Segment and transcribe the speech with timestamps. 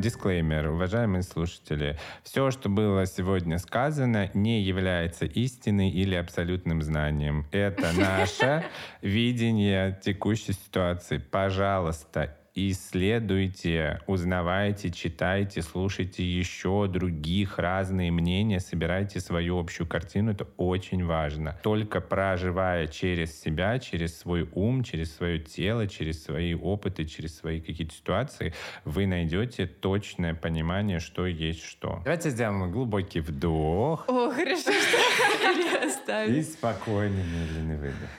[0.00, 1.98] Дисклеймер, уважаемые слушатели.
[2.24, 7.46] Все, что было сегодня сказано, не является истиной или абсолютным знанием.
[7.52, 8.64] Это наше
[9.02, 11.18] видение текущей ситуации.
[11.18, 12.34] Пожалуйста,
[12.68, 20.32] исследуйте, узнавайте, читайте, слушайте еще других разные мнения, собирайте свою общую картину.
[20.32, 21.58] Это очень важно.
[21.62, 27.60] Только проживая через себя, через свой ум, через свое тело, через свои опыты, через свои
[27.60, 28.52] какие-то ситуации,
[28.84, 32.00] вы найдете точное понимание, что есть что.
[32.04, 34.04] Давайте сделаем глубокий вдох.
[34.08, 36.24] О, хорошо, что.
[36.26, 38.10] И спокойный медленный выдох.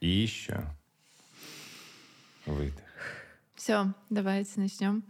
[0.00, 0.60] И еще.
[2.46, 2.89] Выдох.
[3.60, 5.04] Все, давайте начнем.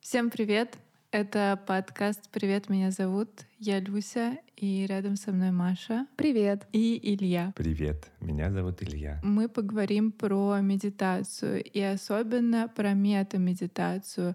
[0.00, 0.76] Всем привет.
[1.12, 3.28] Это подкаст «Привет, меня зовут».
[3.60, 6.08] Я Люся, и рядом со мной Маша.
[6.16, 6.66] Привет.
[6.72, 7.52] И Илья.
[7.54, 9.20] Привет, меня зовут Илья.
[9.22, 14.34] Мы поговорим про медитацию, и особенно про метамедитацию.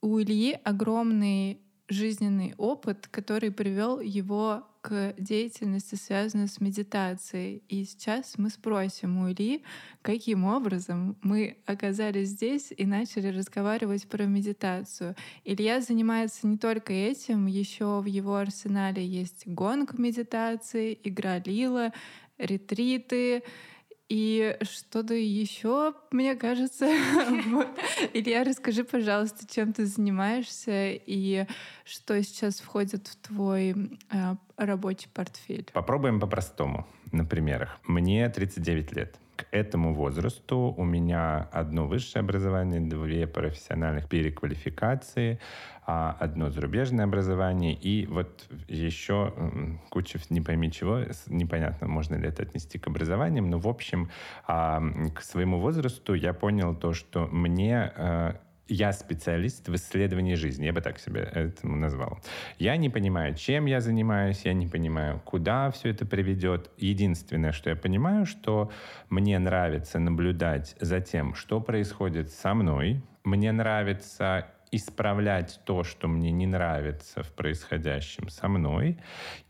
[0.00, 7.62] У Ильи огромный жизненный опыт, который привел его к деятельности, связанной с медитацией.
[7.70, 9.64] И сейчас мы спросим у Ильи,
[10.02, 15.16] каким образом мы оказались здесь и начали разговаривать про медитацию.
[15.42, 21.94] Илья занимается не только этим, еще в его арсенале есть гонг медитации, игра лила,
[22.36, 23.42] ретриты,
[24.08, 26.86] и что-то еще, мне кажется.
[28.12, 31.46] Илья, расскажи, пожалуйста, чем ты занимаешься и
[31.84, 33.70] что сейчас входит в твой
[34.10, 35.70] э, рабочий портфель.
[35.72, 37.78] Попробуем по-простому на примерах.
[37.84, 39.18] Мне 39 лет.
[39.36, 45.40] К этому возрасту у меня одно высшее образование, две профессиональных переквалификации,
[45.86, 49.34] а одно зарубежное образование и вот еще
[49.90, 54.10] куча не пойми чего, непонятно, можно ли это отнести к образованиям, но в общем
[54.46, 54.82] а,
[55.14, 58.36] к своему возрасту я понял то, что мне а,
[58.68, 62.18] я специалист в исследовании жизни, я бы так себя этому назвал.
[62.58, 66.70] Я не понимаю, чем я занимаюсь, я не понимаю, куда все это приведет.
[66.78, 68.70] Единственное, что я понимаю, что
[69.10, 73.02] мне нравится наблюдать за тем, что происходит со мной.
[73.22, 78.98] Мне нравится исправлять то, что мне не нравится в происходящем со мной.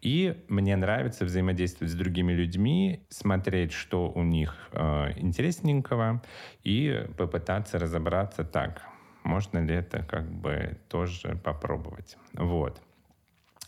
[0.02, 6.22] И мне нравится взаимодействовать с другими людьми, смотреть, что у них э, интересненького,
[6.62, 8.82] и попытаться разобраться так,
[9.24, 12.16] можно ли это как бы тоже попробовать.
[12.34, 12.80] Вот.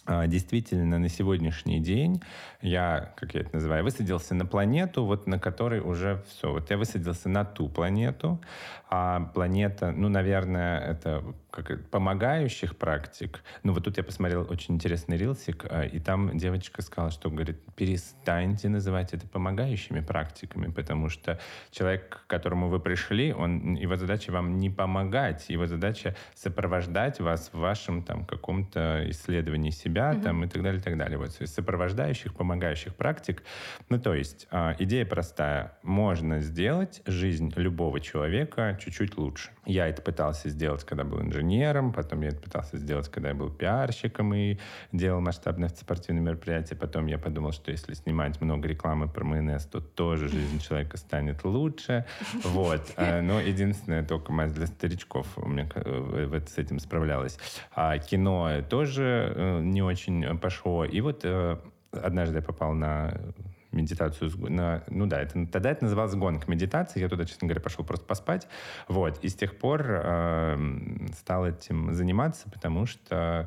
[0.08, 2.22] А, действительно, на сегодняшний день
[2.62, 6.52] я, как я это называю, высадился на планету, вот на которой уже все.
[6.52, 8.40] Вот я высадился на ту планету,
[8.88, 11.24] а планета, ну, наверное, это
[11.62, 13.40] как помогающих практик.
[13.62, 17.60] Ну, вот тут я посмотрел очень интересный рилсик, а, и там девочка сказала, что, говорит,
[17.76, 21.38] перестаньте называть это помогающими практиками, потому что
[21.70, 27.50] человек, к которому вы пришли, он, его задача вам не помогать, его задача сопровождать вас
[27.52, 30.22] в вашем там каком-то исследовании себя mm-hmm.
[30.22, 31.18] там и так далее, и так далее.
[31.18, 33.42] Вот сопровождающих, помогающих практик.
[33.88, 35.78] Ну, то есть а, идея простая.
[35.82, 39.50] Можно сделать жизнь любого человека чуть-чуть лучше.
[39.64, 41.45] Я это пытался сделать, когда был инженером,
[41.92, 44.58] потом я это пытался сделать, когда я был пиарщиком и
[44.92, 46.76] делал масштабные спортивные мероприятия.
[46.76, 51.44] Потом я подумал, что если снимать много рекламы про майонез, то тоже жизнь человека станет
[51.44, 52.04] лучше.
[52.56, 52.92] Вот.
[52.96, 57.38] А, но единственное, только мазь для старичков у меня э, с этим справлялась.
[57.74, 60.84] А кино тоже э, не очень пошло.
[60.84, 61.58] И вот э,
[61.92, 63.18] однажды я попал на
[63.76, 67.84] медитацию, на, ну да, это, тогда это называлось гонг медитации, я туда, честно говоря, пошел
[67.84, 68.48] просто поспать,
[68.88, 70.58] вот, и с тех пор э,
[71.18, 73.46] стал этим заниматься, потому что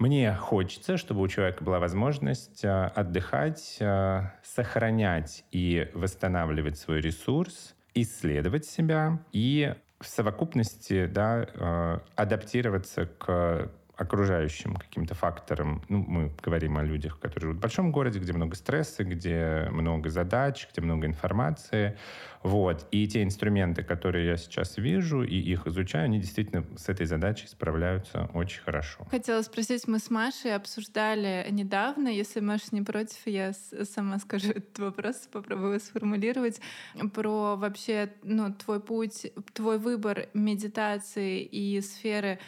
[0.00, 7.74] мне хочется, чтобы у человека была возможность э, отдыхать, э, сохранять и восстанавливать свой ресурс,
[7.92, 15.82] исследовать себя и в совокупности да, э, адаптироваться к окружающим каким-то фактором.
[15.88, 20.08] Ну, мы говорим о людях, которые живут в большом городе, где много стресса, где много
[20.08, 21.98] задач, где много информации.
[22.42, 22.86] Вот.
[22.90, 27.46] И те инструменты, которые я сейчас вижу и их изучаю, они действительно с этой задачей
[27.46, 29.06] справляются очень хорошо.
[29.10, 34.78] Хотела спросить, мы с Машей обсуждали недавно, если Маша не против, я сама скажу этот
[34.78, 36.60] вопрос, попробую сформулировать,
[37.12, 42.38] про вообще ну, твой путь, твой выбор медитации и сферы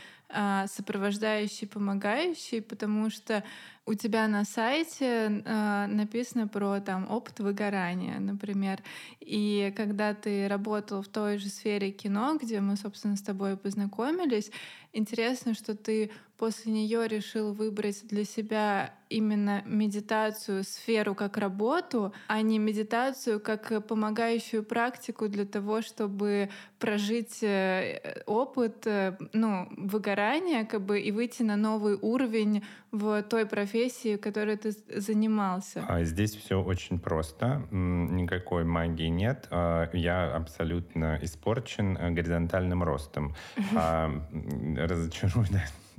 [0.68, 3.44] сопровождающий, помогающий, потому что
[3.84, 8.80] у тебя на сайте э, написано про там опыт выгорания, например.
[9.20, 14.52] И когда ты работал в той же сфере кино, где мы, собственно, с тобой познакомились,
[14.92, 22.42] интересно, что ты после нее решил выбрать для себя именно медитацию, сферу как работу, а
[22.42, 26.48] не медитацию как помогающую практику для того, чтобы
[26.80, 33.46] прожить э, опыт э, ну, выгорания как бы, и выйти на новый уровень в той
[33.46, 35.84] профессии, которой ты занимался?
[35.88, 37.62] А здесь все очень просто.
[37.70, 39.46] Никакой магии нет.
[39.52, 43.36] А, я абсолютно испорчен э, горизонтальным ростом.
[43.74, 44.10] А,
[44.76, 45.46] разочарую,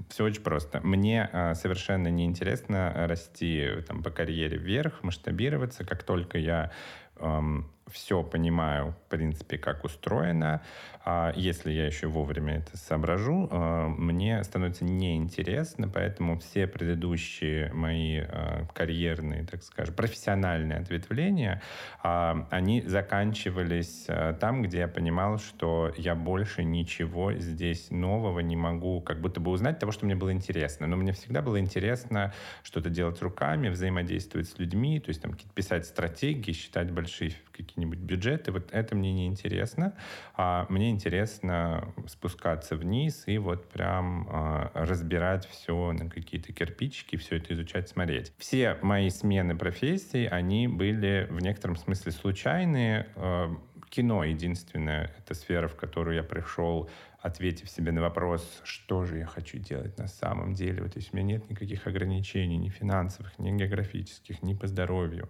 [0.10, 0.80] все очень просто.
[0.82, 5.86] Мне а, совершенно неинтересно расти там, по карьере вверх, масштабироваться.
[5.86, 6.72] Как только я
[7.18, 10.62] эм, все понимаю, в принципе, как устроено,
[11.06, 18.22] а если я еще вовремя это соображу, э, мне становится неинтересно, поэтому все предыдущие мои
[18.22, 21.62] э, карьерные, так скажем, профессиональные ответвления,
[22.02, 24.08] а, они заканчивались
[24.40, 29.52] там, где я понимал, что я больше ничего здесь нового не могу как будто бы
[29.52, 30.88] узнать того, что мне было интересно.
[30.88, 32.34] Но мне всегда было интересно
[32.64, 38.52] что-то делать руками, взаимодействовать с людьми, то есть там писать стратегии, считать большие какие-нибудь бюджеты.
[38.52, 39.94] Вот это мне не интересно.
[40.36, 47.38] А мне интересно спускаться вниз и вот прям э, разбирать все на какие-то кирпичики, все
[47.38, 48.32] это изучать, смотреть.
[48.38, 53.08] Все мои смены профессий, они были в некотором смысле случайные.
[53.16, 53.50] Э,
[53.90, 59.26] кино единственная эта сфера, в которую я пришел, ответив себе на вопрос, что же я
[59.26, 60.82] хочу делать на самом деле.
[60.82, 65.30] Вот, есть у меня нет никаких ограничений, ни финансовых, ни географических, ни по здоровью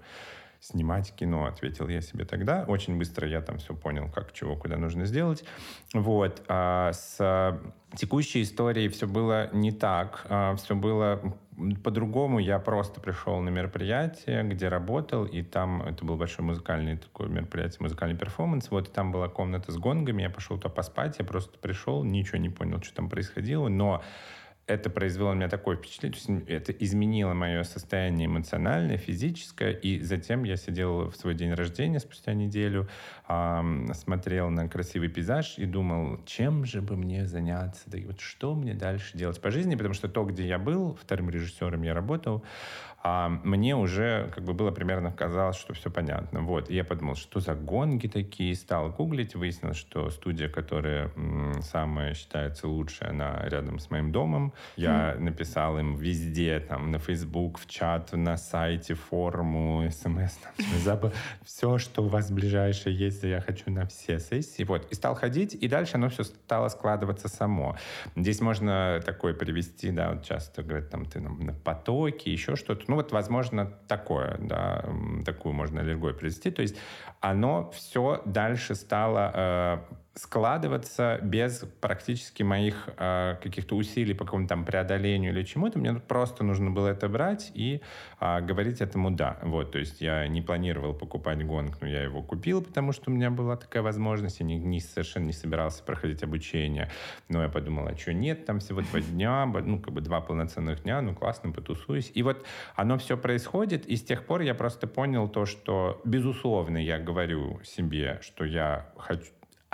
[0.63, 2.63] снимать кино, ответил я себе тогда.
[2.68, 5.44] Очень быстро я там все понял, как, чего, куда нужно сделать.
[5.94, 6.42] Вот.
[6.48, 7.60] А с
[7.98, 10.25] текущей историей все было не так.
[10.30, 11.19] А все было
[11.83, 12.39] по-другому.
[12.39, 17.80] Я просто пришел на мероприятие, где работал, и там это был большой музыкальный такое мероприятие,
[17.81, 18.71] музыкальный перформанс.
[18.71, 22.38] Вот, и там была комната с гонгами, я пошел туда поспать, я просто пришел, ничего
[22.38, 24.01] не понял, что там происходило, но
[24.65, 30.00] это произвело на меня такое впечатление, то есть это изменило мое состояние эмоциональное, физическое, и
[30.01, 32.88] затем я сидел в свой день рождения спустя неделю,
[33.27, 33.62] э,
[33.94, 38.56] смотрел на красивый пейзаж и думал, чем же бы мне заняться, да и вот что
[38.56, 42.44] мне дальше делать по жизни, потому что то, где я был, вторым режиссером я работал,
[43.06, 46.42] а мне уже как бы было примерно казалось, что все понятно.
[46.42, 46.69] Вот.
[46.69, 52.13] И я подумал, что за гонки такие, стал гуглить, выяснилось, что студия, которая м, самая
[52.13, 54.53] считается лучшей, она рядом с моим домом.
[54.76, 55.20] Я mm.
[55.20, 60.34] написал им везде, там, на Facebook, в чат, на сайте, форму, смс,
[60.86, 61.12] там,
[61.44, 64.64] все, что у вас ближайшее есть, я хочу на все сессии.
[64.64, 64.92] Вот.
[64.92, 67.78] И стал ходить, и дальше оно все стало складываться само.
[68.16, 72.86] Здесь можно такое привести, да, вот часто говорят, там, ты на, на потоке, еще что-то.
[72.88, 74.86] Ну вот, возможно, такое, да,
[75.26, 76.52] такую можно аллергию привести.
[76.52, 76.76] То есть
[77.20, 79.78] оно все дальше стало э,
[80.15, 85.80] складываться без практически моих э, каких-то усилий по какому-то там преодолению или чему-то.
[85.80, 87.81] Мне просто нужно было это брать и
[88.19, 89.39] э, говорить этому «да».
[89.42, 93.13] Вот, то есть я не планировал покупать гонг, но я его купил, потому что у
[93.13, 94.39] меня была такая возможность.
[94.39, 96.92] Я не, не, совершенно не собирался проходить обучение.
[97.27, 100.83] Но я подумал, а что нет, там всего два дня, ну, как бы два полноценных
[100.83, 102.12] дня, ну, классно, потусуюсь.
[102.13, 102.45] И вот
[102.75, 107.60] оно все происходит, и с тех пор я просто понял то, что, безусловно, я говорю
[107.63, 109.25] себе, что я хочу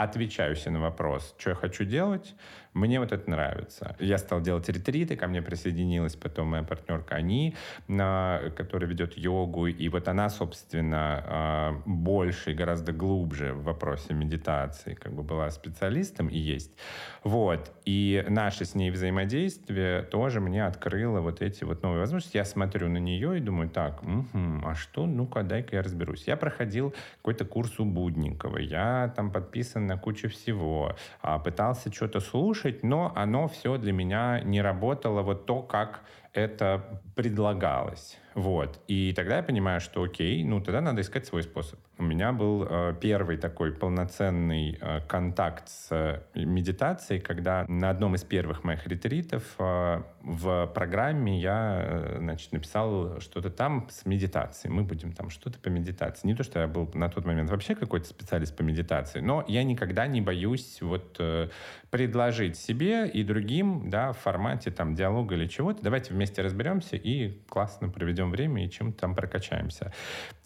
[0.03, 2.33] отвечаю себе на вопрос, что я хочу делать,
[2.79, 3.95] мне вот это нравится.
[3.99, 7.55] Я стал делать ретриты, ко мне присоединилась потом моя партнерка Ани,
[7.87, 14.93] которая ведет йогу, и вот она, собственно, а, больше и гораздо глубже в вопросе медитации
[14.93, 16.71] как бы была специалистом и есть.
[17.23, 17.71] Вот.
[17.85, 22.37] И наше с ней взаимодействие тоже мне открыло вот эти вот новые возможности.
[22.37, 25.05] Я смотрю на нее и думаю, так, угу, а что?
[25.05, 26.27] Ну-ка, дай-ка я разберусь.
[26.27, 32.19] Я проходил какой-то курс у Будникова, я там подписан на кучу всего, а пытался что-то
[32.19, 36.01] слушать, слушать, но оно все для меня не работало вот то, как
[36.33, 38.17] это предлагалось.
[38.35, 38.79] Вот.
[38.87, 41.79] И тогда я понимаю, что окей, ну тогда надо искать свой способ.
[41.97, 48.15] У меня был э, первый такой полноценный э, контакт с э, медитацией, когда на одном
[48.15, 54.73] из первых моих ретритов э, в программе я э, значит, написал что-то там с медитацией.
[54.73, 56.27] Мы будем там что-то по медитации.
[56.27, 59.63] Не то, что я был на тот момент вообще какой-то специалист по медитации, но я
[59.63, 61.49] никогда не боюсь вот э,
[61.89, 65.81] предложить себе и другим, да, в формате там диалога или чего-то.
[65.81, 69.93] Давайте вместе разберемся и классно проведем время и чем-то там прокачаемся.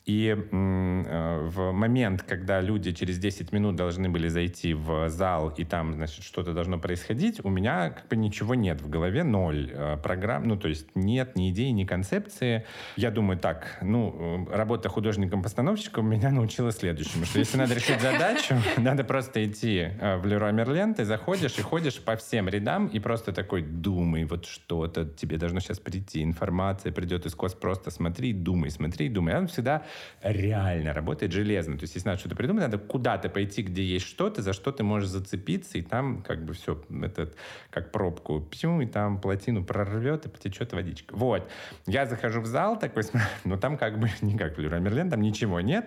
[0.05, 5.63] И э, в момент, когда люди через 10 минут должны были зайти в зал, и
[5.63, 9.97] там, значит, что-то должно происходить, у меня как бы ничего нет в голове, ноль э,
[10.01, 12.65] программ, ну, то есть нет ни идеи, ни концепции.
[12.95, 18.55] Я думаю, так, ну, э, работа художником-постановщиком меня научила следующему, что если надо решить задачу,
[18.77, 23.31] надо просто идти в Леруа Мерлен, ты заходишь и ходишь по всем рядам и просто
[23.31, 28.69] такой думай, вот что-то тебе должно сейчас прийти, информация придет из кос, просто смотри, думай,
[28.69, 29.35] смотри, думай.
[29.35, 29.83] Он всегда
[30.21, 31.77] реально работает железно.
[31.77, 34.83] То есть, если надо что-то придумать, надо куда-то пойти, где есть что-то, за что ты
[34.83, 37.35] можешь зацепиться, и там как бы все, этот,
[37.69, 39.19] как пробку, пью, и там
[39.53, 41.15] плотину прорвет, и потечет водичка.
[41.15, 41.49] Вот.
[41.85, 43.03] Я захожу в зал такой,
[43.43, 45.85] ну там как бы не как Леруа Мерлен, там ничего нет,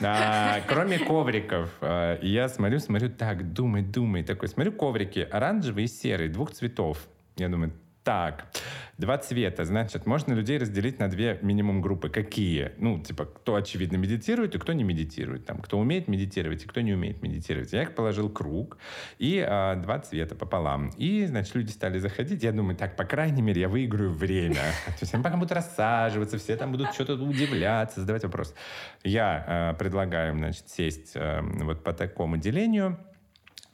[0.00, 1.70] а, кроме ковриков.
[1.80, 6.98] А, я смотрю, смотрю, так, думай, думай, такой, смотрю, коврики оранжевый и серый, двух цветов.
[7.36, 8.46] Я думаю, так,
[8.98, 12.08] два цвета, значит, можно людей разделить на две минимум группы.
[12.08, 12.72] Какие?
[12.78, 15.44] Ну, типа, кто, очевидно, медитирует и кто не медитирует.
[15.44, 17.72] Там, кто умеет медитировать и кто не умеет медитировать.
[17.72, 18.78] Я их положил круг
[19.18, 20.90] и а, два цвета пополам.
[20.96, 22.42] И, значит, люди стали заходить.
[22.42, 24.54] Я думаю, так, по крайней мере, я выиграю время.
[24.86, 28.54] То есть они пока будут рассаживаться, все там будут что-то удивляться, задавать вопрос.
[29.04, 32.98] Я а, предлагаю, значит, сесть а, вот по такому делению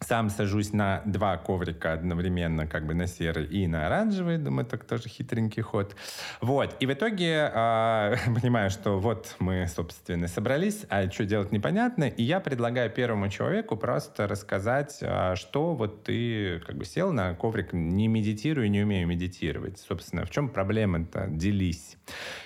[0.02, 4.38] сам сажусь на два коврика одновременно, как бы на серый и на оранжевый.
[4.38, 5.94] Думаю, так тоже хитренький ход.
[6.40, 6.76] Вот.
[6.80, 12.04] И в итоге э, понимаю, что вот мы, собственно, собрались, а что делать непонятно.
[12.04, 17.34] И я предлагаю первому человеку просто рассказать, э, что вот ты как бы сел на
[17.34, 19.78] коврик, не медитирую, не умею медитировать.
[19.78, 21.26] Собственно, в чем проблема-то?
[21.28, 21.96] Делись.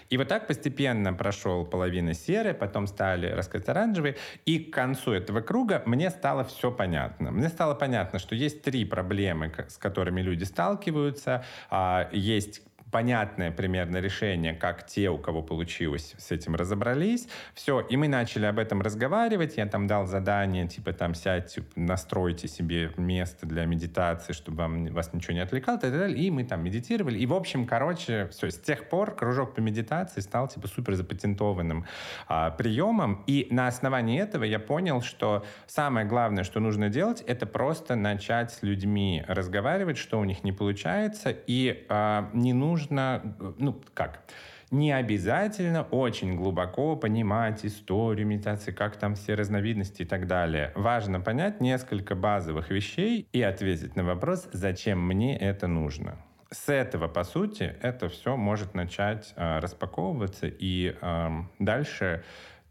[0.09, 4.17] И вот так постепенно прошел половина серой, потом стали рассказать оранжевые.
[4.45, 7.31] И к концу этого круга мне стало все понятно.
[7.31, 11.45] Мне стало понятно, что есть три проблемы, с которыми люди сталкиваются.
[11.71, 12.63] А, есть
[12.97, 17.29] понятное примерно решение, как те, у кого получилось, с этим разобрались.
[17.53, 19.59] Все, и мы начали об этом разговаривать.
[19.59, 25.13] Я там дал задание, типа там сядьте, настройте себе место для медитации, чтобы вам, вас
[25.13, 26.17] ничего не отвлекало, так далее.
[26.17, 27.19] И мы там медитировали.
[27.19, 31.85] И, в общем, короче, все, с тех пор кружок по медитации стал типа супер запатентованным
[32.29, 33.25] а, приемом.
[33.27, 38.53] И на основании этого я понял, что самое главное, что нужно делать, это просто начать
[38.53, 44.23] с людьми разговаривать, что у них не получается, и а, не нужно нужно, ну, как,
[44.71, 50.73] не обязательно очень глубоко понимать историю медитации, как там все разновидности и так далее.
[50.75, 56.17] Важно понять несколько базовых вещей и ответить на вопрос, зачем мне это нужно.
[56.51, 61.29] С этого, по сути, это все может начать э, распаковываться, и э,
[61.59, 62.25] дальше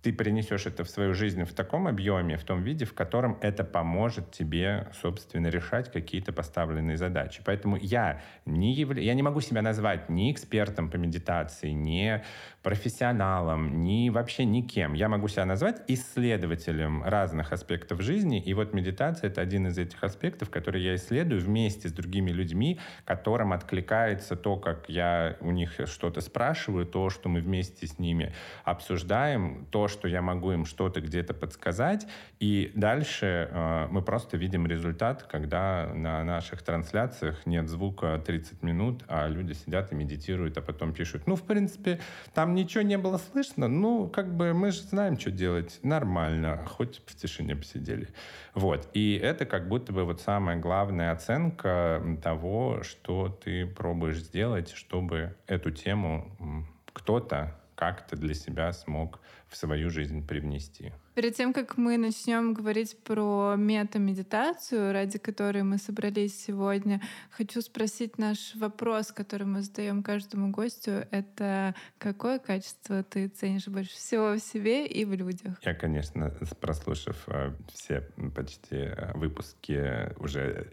[0.05, 3.63] ты принесешь это в свою жизнь в таком объеме, в том виде, в котором это
[3.63, 7.41] поможет тебе, собственно, решать какие-то поставленные задачи.
[7.43, 9.01] Поэтому я не, явля...
[9.01, 12.23] я не могу себя назвать ни экспертом по медитации, ни
[12.65, 14.93] профессионалом, ни вообще никем.
[14.93, 20.03] Я могу себя назвать исследователем разных аспектов жизни, и вот медитация— это один из этих
[20.03, 25.73] аспектов, который я исследую вместе с другими людьми, которым откликается то, как я у них
[25.85, 31.01] что-то спрашиваю, то, что мы вместе с ними обсуждаем, то, что я могу им что-то
[31.01, 32.07] где-то подсказать,
[32.39, 39.03] и дальше э, мы просто видим результат, когда на наших трансляциях нет звука 30 минут,
[39.07, 41.99] а люди сидят и медитируют, а потом пишут, ну, в принципе,
[42.33, 45.79] там ничего не было слышно, ну, как бы мы же знаем, что делать.
[45.83, 48.07] Нормально, хоть в тишине посидели.
[48.53, 48.89] Вот.
[48.93, 55.35] И это как будто бы вот самая главная оценка того, что ты пробуешь сделать, чтобы
[55.45, 60.91] эту тему кто-то как-то для себя смог в свою жизнь привнести.
[61.13, 68.17] Перед тем, как мы начнем говорить про мета-медитацию, ради которой мы собрались сегодня, хочу спросить
[68.17, 71.07] наш вопрос, который мы задаем каждому гостю.
[71.11, 75.57] Это какое качество ты ценишь больше всего в себе и в людях?
[75.61, 78.01] Я, конечно, прослушав э, все
[78.35, 80.69] почти э, выпуски уже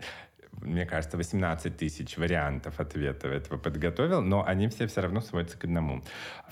[0.63, 5.65] мне кажется, 18 тысяч вариантов ответа этого подготовил, но они все все равно сводятся к
[5.65, 6.03] одному.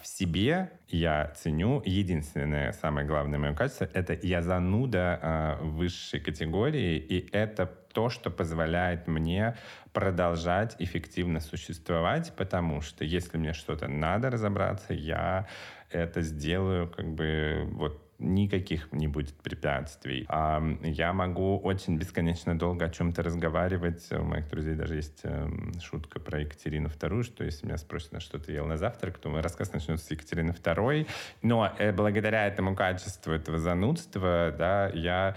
[0.03, 6.99] В себе я ценю единственное, самое главное мое качество— это я зануда э, высшей категории,
[6.99, 9.57] и это то, что позволяет мне
[9.93, 15.49] продолжать эффективно существовать, потому что если мне что-то надо разобраться, я
[15.91, 20.27] это сделаю как бы вот никаких не будет препятствий.
[20.29, 24.07] А я могу очень бесконечно долго о чем-то разговаривать.
[24.13, 25.49] У моих друзей даже есть э,
[25.81, 29.29] шутка про Екатерину II, что если меня спросят, на что ты ел на завтрак, то
[29.29, 31.09] мой рассказ начнется с Екатерины II.
[31.43, 35.37] Но э, благодаря этому качеству, этого занудства, да, я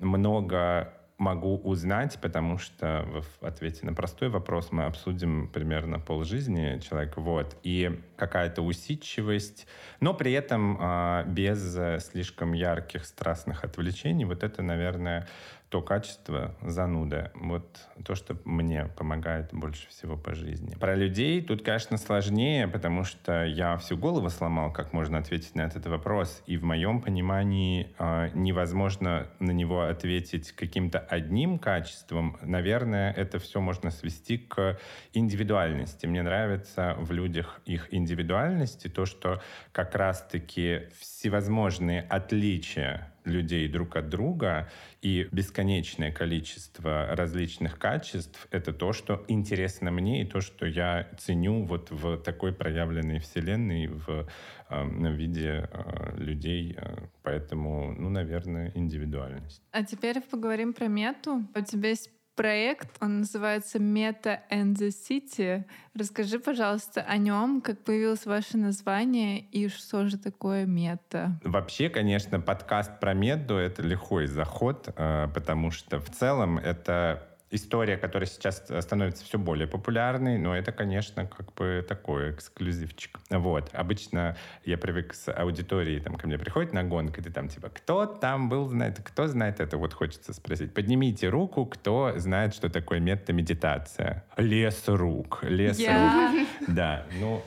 [0.00, 3.06] много могу узнать, потому что
[3.40, 7.20] в ответе на простой вопрос мы обсудим примерно полжизни человека.
[7.20, 7.56] Вот.
[7.62, 9.66] И какая-то усидчивость,
[10.00, 14.24] но при этом э, без слишком ярких страстных отвлечений.
[14.24, 15.28] Вот это, наверное,
[15.72, 17.30] то качество зануда.
[17.34, 20.76] Вот то, что мне помогает больше всего по жизни.
[20.78, 25.62] Про людей тут, конечно, сложнее, потому что я всю голову сломал, как можно ответить на
[25.62, 26.42] этот вопрос.
[26.44, 32.36] И в моем понимании э, невозможно на него ответить каким-то одним качеством.
[32.42, 34.78] Наверное, это все можно свести к
[35.14, 36.04] индивидуальности.
[36.04, 39.40] Мне нравится в людях их индивидуальность и то, что
[39.72, 48.92] как раз-таки всевозможные отличия людей друг от друга и бесконечное количество различных качеств— это то,
[48.92, 54.26] что интересно мне и то, что я ценю вот в такой проявленной вселенной в,
[54.68, 56.76] э, в виде э, людей.
[57.22, 59.62] Поэтому, ну, наверное, индивидуальность.
[59.70, 61.46] А теперь поговорим про мету.
[61.54, 65.64] У тебя есть проект, он называется Meta and the City.
[65.94, 71.38] Расскажи, пожалуйста, о нем, как появилось ваше название и что же такое мета.
[71.44, 77.96] Вообще, конечно, подкаст про мету— это лихой заход, э, потому что в целом это история,
[77.96, 83.20] которая сейчас становится все более популярной, но это, конечно, как бы такой эксклюзивчик.
[83.30, 83.70] Вот.
[83.72, 87.68] Обычно я привык с аудиторией, там, ко мне приходит на гонку, и ты там, типа,
[87.68, 89.76] кто там был, знает, кто знает это?
[89.76, 90.74] Вот хочется спросить.
[90.74, 94.24] Поднимите руку, кто знает, что такое метамедитация.
[94.36, 95.40] Лес рук.
[95.42, 96.32] Лес я...
[96.32, 96.48] рук.
[96.68, 97.42] Да, ну,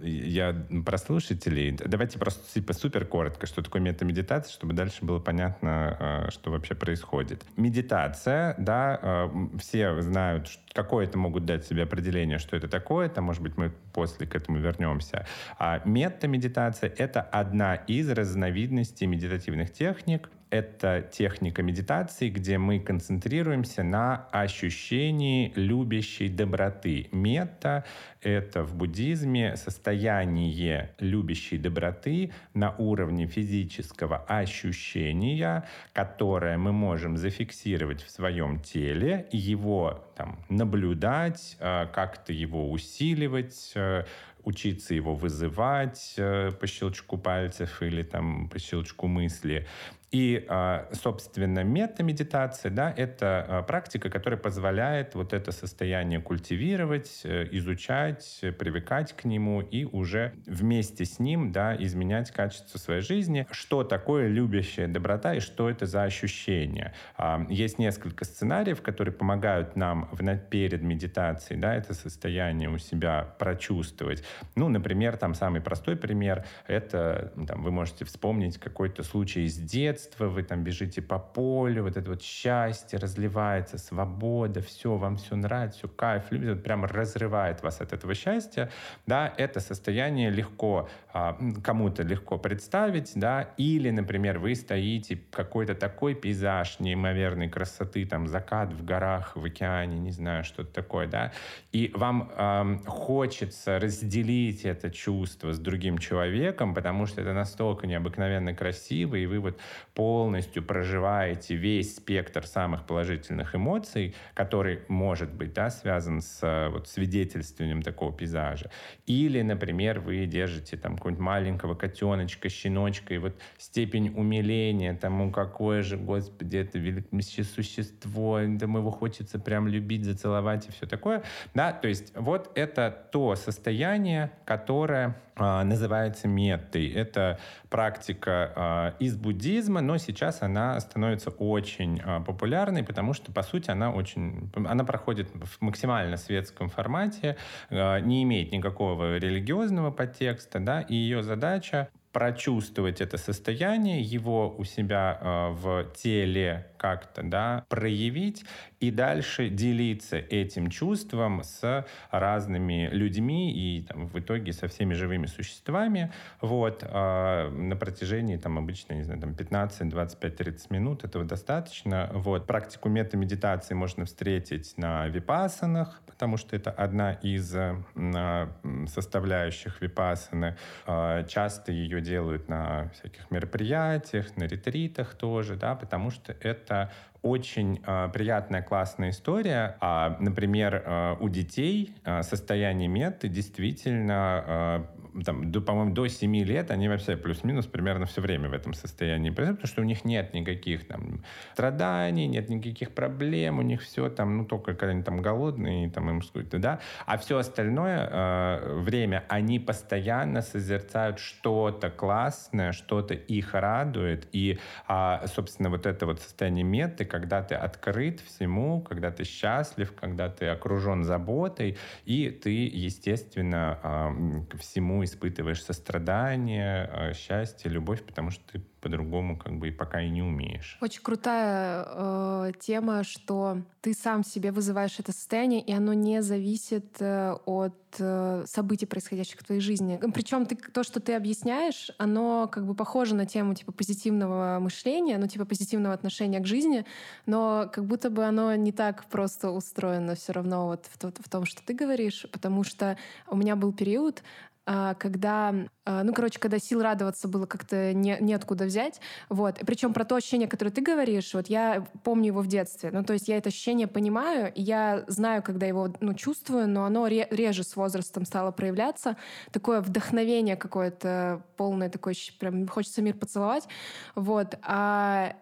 [0.00, 1.72] я про слушателей.
[1.72, 6.74] Давайте просто типа супер коротко, что такое метамедитация, чтобы дальше было понятно, а, что вообще
[6.74, 7.44] происходит.
[7.56, 13.24] Медитация, да, а, все знают, какое это могут дать себе определение, что это такое, там,
[13.24, 15.26] может быть, мы после к этому вернемся.
[15.58, 24.26] А метамедитация— это одна из разновидностей медитативных техник, это техника медитации, где мы концентрируемся на
[24.32, 27.08] ощущении любящей доброты.
[27.12, 27.84] Мета—
[28.20, 38.10] это в буддизме состояние любящей доброты на уровне физического ощущения, которое мы можем зафиксировать в
[38.10, 44.04] своем теле, его там, наблюдать, э, как-то его усиливать, э,
[44.44, 49.66] учиться его вызывать э, по щелчку пальцев или там по щелчку мысли.
[50.10, 57.46] И, а, собственно, метамедитация, да, это а, практика, которая позволяет вот это состояние культивировать, э,
[57.52, 63.46] изучать, привыкать к нему и уже вместе с ним, да, изменять качество своей жизни.
[63.52, 66.92] Что такое любящая доброта и что это за ощущение?
[67.16, 70.20] А, есть несколько сценариев, которые помогают нам в,
[70.50, 74.24] перед медитацией, да, это состояние у себя прочувствовать.
[74.56, 79.99] Ну, например, там самый простой пример, это там, вы можете вспомнить какой-то случай из детства,
[80.00, 85.36] детства, вы там бежите по полю, вот это вот счастье разливается, свобода, все, вам все
[85.36, 88.70] нравится, все кайф, любит, вот прямо разрывает вас от этого счастья,
[89.06, 96.14] да, это состояние легко, а, кому-то легко представить, да, или, например, вы стоите, какой-то такой
[96.14, 101.32] пейзаж неимоверной красоты, там, закат в горах, в океане, не знаю, что-то такое, да,
[101.72, 108.54] и вам эм, хочется разделить это чувство с другим человеком, потому что это настолько необыкновенно
[108.54, 109.58] красиво, и вы вот
[109.94, 117.82] полностью проживаете весь спектр самых положительных эмоций, который может быть да, связан с вот, свидетельствованием
[117.82, 118.70] такого пейзажа.
[119.06, 125.82] Или, например, вы держите там какого-нибудь маленького котеночка, щеночка, и вот степень умиления тому, какое
[125.82, 131.22] же, господи, это великое существо, там его хочется прям любить, зацеловать и все такое.
[131.54, 136.88] Да, то есть вот это то состояние, которое а, называется меттой.
[136.88, 137.38] Это
[137.70, 143.70] практика а, из буддизма, но сейчас она становится очень а, популярной, потому что, по сути,
[143.70, 144.50] она очень...
[144.54, 147.36] Она проходит в максимально светском формате,
[147.70, 155.18] не имеет никакого религиозного подтекста, да, и ее задача прочувствовать это состояние, его у себя
[155.20, 158.44] э, в теле как-то да, проявить
[158.80, 165.26] и дальше делиться этим чувством с разными людьми и там, в итоге со всеми живыми
[165.26, 171.04] существами вот, э, на протяжении там, обычно не знаю, там, 15, 25, 30 минут.
[171.04, 172.10] Этого достаточно.
[172.14, 172.46] Вот.
[172.46, 178.48] Практику метамедитации можно встретить на випасанах, потому что это одна из э,
[178.86, 180.56] составляющих випасаны.
[180.86, 186.90] Э, часто ее делают на всяких мероприятиях, на ретритах тоже, да, потому что это
[187.22, 189.76] очень э, приятная, классная история.
[189.80, 194.86] А, например, э, у детей э, состояние меты действительно
[195.24, 199.30] там, до, по-моему, до 7 лет они вообще плюс-минус примерно все время в этом состоянии,
[199.30, 204.38] потому что у них нет никаких там страданий, нет никаких проблем, у них все там,
[204.38, 209.24] ну, только когда они там голодные, там им что-то, да, а все остальное э, время
[209.28, 216.64] они постоянно созерцают что-то классное, что-то их радует, и, э, собственно, вот это вот состояние
[216.64, 223.78] меты, когда ты открыт всему, когда ты счастлив, когда ты окружен заботой, и ты, естественно,
[223.82, 230.00] э, всему испытываешь сострадание, э, счастье, любовь, потому что ты по-другому как бы и пока
[230.00, 230.78] и не умеешь.
[230.80, 236.96] Очень крутая э, тема, что ты сам себе вызываешь это состояние, и оно не зависит
[237.00, 240.00] э, от э, событий, происходящих в твоей жизни.
[240.14, 245.18] Причем ты, то, что ты объясняешь, оно как бы похоже на тему типа позитивного мышления,
[245.18, 246.84] ну типа позитивного отношения к жизни,
[247.26, 251.44] но как будто бы оно не так просто устроено все равно вот в, в том,
[251.44, 252.96] что ты говоришь, потому что
[253.28, 254.22] у меня был период,
[254.64, 259.00] когда, а, ну, короче, когда сил радоваться было как-то не, неоткуда взять.
[259.28, 259.58] Вот.
[259.66, 262.90] Причем про то ощущение, которое ты говоришь, вот я помню его в детстве.
[262.92, 267.06] Ну, то есть я это ощущение понимаю, я знаю, когда его, ну, чувствую, но оно
[267.06, 269.16] реже с возрастом стало проявляться.
[269.50, 273.66] Такое вдохновение какое-то полное, такое, прям хочется мир поцеловать.
[274.14, 274.56] Вот.
[274.62, 275.36] А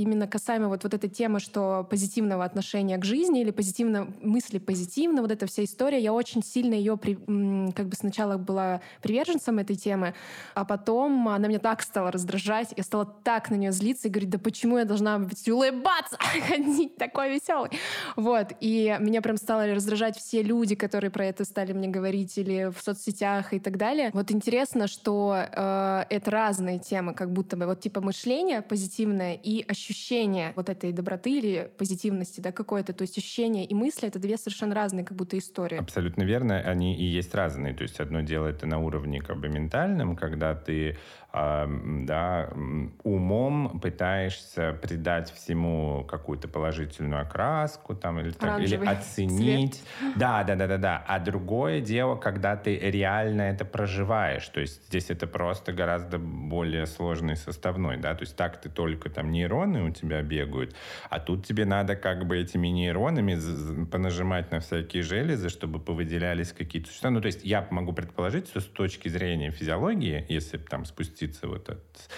[0.00, 5.22] именно касаемо вот, вот этой темы, что позитивного отношения к жизни или позитивно, мысли позитивно,
[5.22, 7.14] вот эта вся история, я очень сильно ее при,
[7.72, 10.14] как бы сначала была приверженцем этой темы,
[10.54, 14.30] а потом она меня так стала раздражать, я стала так на нее злиться и говорить,
[14.30, 16.16] да почему я должна быть улыбаться,
[16.48, 17.70] ходить такой веселый.
[18.16, 18.52] Вот.
[18.60, 22.82] И меня прям стало раздражать все люди, которые про это стали мне говорить или в
[22.82, 24.10] соцсетях и так далее.
[24.12, 29.64] Вот интересно, что э, это разные темы, как будто бы вот типа мышление позитивное и
[29.68, 34.18] ощущение ощущение вот этой доброты или позитивности, да, какое-то, то есть ощущение и мысли— это
[34.18, 35.78] две совершенно разные как будто истории.
[35.78, 37.74] Абсолютно верно, они и есть разные.
[37.74, 40.96] То есть одно дело это на уровне как бы ментальном, когда ты
[41.32, 42.50] да,
[43.04, 49.74] умом пытаешься придать всему какую-то положительную окраску там, или, там, или оценить.
[49.74, 50.16] Цвет.
[50.16, 51.04] Да, да, да, да, да.
[51.06, 54.48] А другое дело, когда ты реально это проживаешь.
[54.48, 57.96] То есть здесь это просто гораздо более сложный составной.
[57.98, 58.14] Да?
[58.14, 60.74] То есть так ты только там нейроны у тебя бегают,
[61.10, 63.38] а тут тебе надо как бы этими нейронами
[63.84, 67.10] понажимать на всякие железы, чтобы повыделялись какие-то существа.
[67.10, 71.46] Ну, то есть я могу предположить, что с точки зрения физиологии, если там спустить запуститься
[71.46, 72.10] вот этот.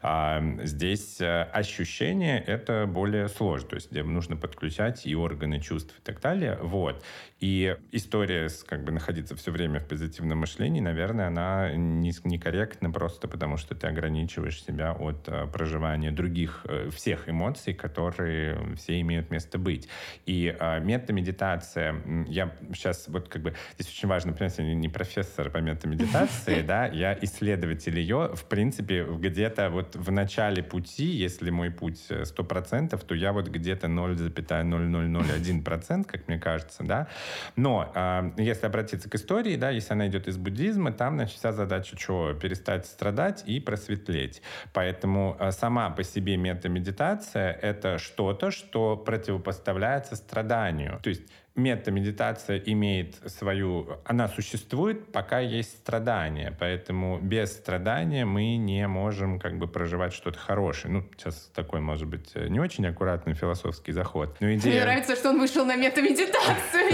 [0.00, 5.94] А здесь э, ощущение это более сложно, то есть где нужно подключать и органы чувств
[5.98, 6.58] и так далее.
[6.62, 7.02] Вот.
[7.40, 12.90] И история с как бы находиться все время в позитивном мышлении, наверное, она не, некорректна
[12.90, 19.00] просто потому, что ты ограничиваешь себя от uh, проживания других, uh, всех эмоций, которые все
[19.00, 19.88] имеют место быть.
[20.26, 25.48] И uh, метамедитация, я сейчас вот как бы, здесь очень важно, понимаете, я не профессор
[25.48, 31.70] по метамедитации, да, я исследователь ее, в принципе, где-то вот в начале пути, если мой
[31.70, 37.06] путь 100%, то я вот где-то 0,0001%, как мне кажется, да,
[37.56, 41.52] но э, если обратиться к истории, да, если она идет из буддизма, там, значит, вся
[41.52, 42.34] задача что?
[42.34, 44.42] Перестать страдать и просветлеть.
[44.72, 51.00] Поэтому э, сама по себе метамедитация— это что-то, что противопоставляется страданию.
[51.02, 51.22] То есть
[51.58, 53.98] метамедитация имеет свою...
[54.04, 56.56] Она существует, пока есть страдания.
[56.58, 60.94] Поэтому без страдания мы не можем как бы проживать что-то хорошее.
[60.94, 64.36] Ну, сейчас такой, может быть, не очень аккуратный философский заход.
[64.40, 64.72] Но идея...
[64.72, 66.88] Мне нравится, что он вышел на метамедитацию.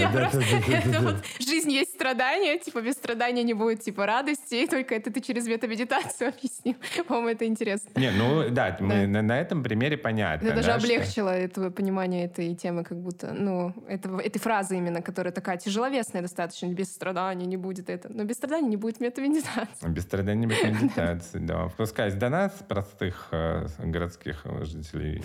[1.39, 6.29] Жизнь есть страдания, типа без страдания не будет типа радости, только это ты через метамедитацию
[6.37, 6.77] объяснил.
[7.07, 7.91] По-моему, это интересно.
[7.97, 10.47] Не, ну да, мы на этом примере понятно.
[10.47, 15.33] Это даже облегчило это понимание этой темы, как будто, ну, этой фразы фраза именно, которая
[15.33, 18.09] такая тяжеловесная достаточно, без страданий не будет это.
[18.13, 19.89] Но без страданий не будет метамедитации.
[19.89, 21.69] Без страданий не будет медитации, да.
[21.77, 25.23] Пускай до нас, простых э, городских жителей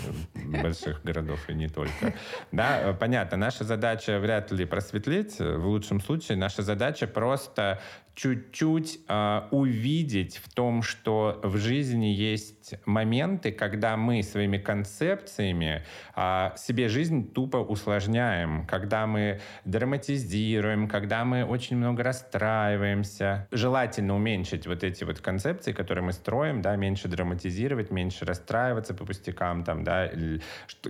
[0.64, 2.14] больших городов и не только.
[2.52, 7.80] Да, э, понятно, наша задача вряд ли просветлить, в лучшем случае наша задача просто
[8.20, 15.86] чуть-чуть э, увидеть в том, что в жизни есть моменты, когда мы своими концепциями
[16.18, 23.48] э, себе жизнь тупо усложняем, когда мы драматизируем, когда мы очень много расстраиваемся.
[23.52, 29.06] Желательно уменьшить вот эти вот концепции, которые мы строим, да, меньше драматизировать, меньше расстраиваться по
[29.06, 30.12] пустякам, там, да,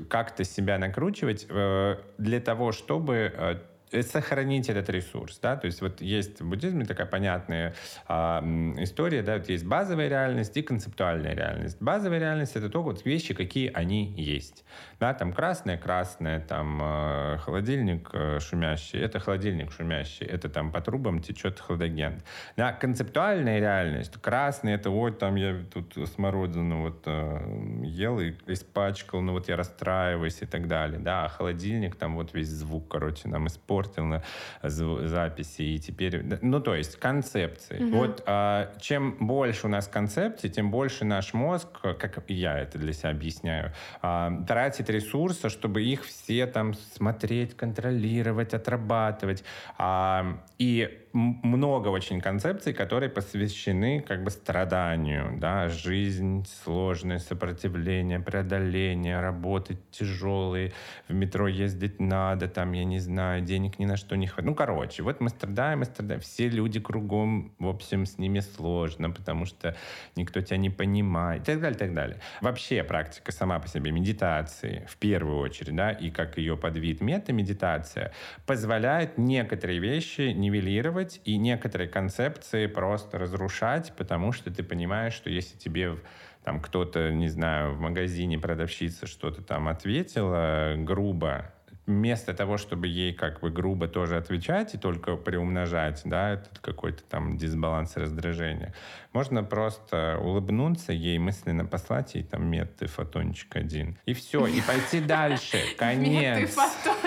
[0.10, 3.60] как-то себя накручивать э, для того, чтобы э,
[3.92, 7.74] сохранить этот ресурс, да, то есть вот есть в буддизме такая понятная
[8.08, 8.44] а,
[8.78, 11.78] история, да, вот есть базовая реальность и концептуальная реальность.
[11.80, 14.64] Базовая реальность— это то вот вещи, какие они есть,
[15.00, 20.82] да, там красное— красное, там э, холодильник э, шумящий— это холодильник шумящий, это там по
[20.82, 22.22] трубам течет хладоген.
[22.58, 29.22] Да, концептуальная реальность— красный— это вот там я тут смородину вот э, ел и испачкал,
[29.22, 33.28] ну вот я расстраиваюсь и так далее, да, а холодильник там вот весь звук, короче,
[33.28, 34.22] нам испортил испортил на
[34.62, 36.24] записи, и теперь...
[36.42, 37.84] Ну, то есть концепции.
[37.84, 37.98] Угу.
[37.98, 42.94] Вот а, чем больше у нас концепций, тем больше наш мозг, как я это для
[42.94, 49.44] себя объясняю, а, тратит ресурсы, чтобы их все там смотреть, контролировать, отрабатывать.
[49.78, 59.20] А, и много очень концепций, которые посвящены как бы страданию, да, жизнь, сложное сопротивление, преодоление,
[59.20, 60.74] работы тяжелые,
[61.08, 64.50] в метро ездить надо, там, я не знаю, денег ни на что не хватает.
[64.50, 66.22] Ну, короче, вот мы страдаем, мы страдаем.
[66.22, 69.76] Все люди кругом, в общем, с ними сложно, потому что
[70.16, 72.20] никто тебя не понимает, и так далее, и так далее.
[72.42, 78.14] Вообще практика сама по себе медитации, в первую очередь, да, и как ее подвид метамедитация,
[78.46, 85.30] позволяет некоторые вещи нивелировать анализировать и некоторые концепции просто разрушать, потому что ты понимаешь, что
[85.30, 85.98] если тебе
[86.44, 91.54] там кто-то, не знаю, в магазине продавщица что-то там ответила грубо,
[91.86, 97.04] вместо того, чтобы ей как бы грубо тоже отвечать и только приумножать, да, этот какой-то
[97.04, 98.74] там дисбаланс раздражения,
[99.14, 103.98] можно просто улыбнуться ей, мысленно послать ей там меты фотончик один.
[104.06, 105.58] И все, и пойти дальше.
[105.78, 106.56] Конец.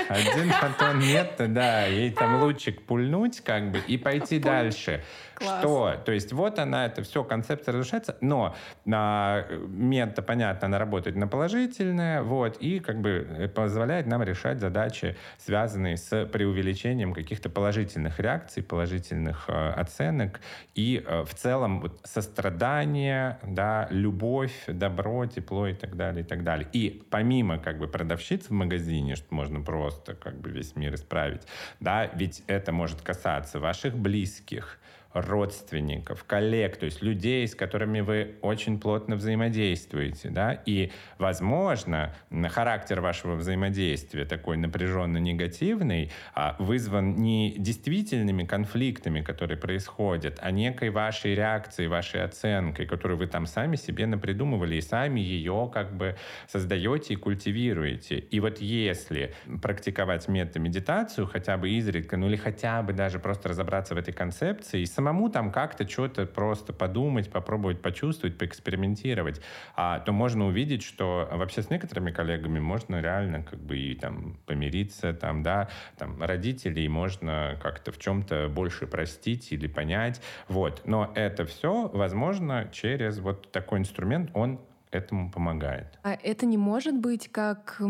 [0.08, 5.04] Один фотон меты, да, ей там лучик пульнуть как бы и пойти дальше.
[5.40, 6.00] Что?
[6.04, 8.54] То есть вот она, это все, концепция разрушается, но
[8.90, 14.60] а, мета, понятно, она работает на положительное, вот, и как бы э, позволяет нам решать
[14.60, 20.40] задачи, связанные с преувеличением каких-то положительных реакций, положительных э, оценок
[20.74, 26.44] и э, в целом вот, сострадание, да, любовь, добро, тепло и так далее, и так
[26.44, 26.68] далее.
[26.72, 31.42] И помимо как бы продавщиц в магазине, что можно просто как бы весь мир исправить,
[31.80, 34.78] да, ведь это может касаться ваших близких,
[35.14, 42.14] родственников, коллег, то есть людей, с которыми вы очень плотно взаимодействуете, да, и, возможно,
[42.50, 51.34] характер вашего взаимодействия такой напряженно-негативный а, вызван не действительными конфликтами, которые происходят, а некой вашей
[51.34, 56.16] реакцией, вашей оценкой, которую вы там сами себе напридумывали и сами ее как бы
[56.48, 58.18] создаете и культивируете.
[58.18, 63.94] И вот если практиковать метамедитацию хотя бы изредка, ну или хотя бы даже просто разобраться
[63.94, 69.40] в этой концепции и самому там как-то что-то просто подумать, попробовать почувствовать, поэкспериментировать,
[69.74, 74.38] а, то можно увидеть, что вообще с некоторыми коллегами можно реально как бы и там
[74.46, 80.82] помириться, там, да, там родителей можно как-то в чем-то больше простить или понять, вот.
[80.84, 84.60] Но это все возможно через вот такой инструмент, он
[84.92, 85.98] этому помогает.
[86.04, 87.80] А это не может быть как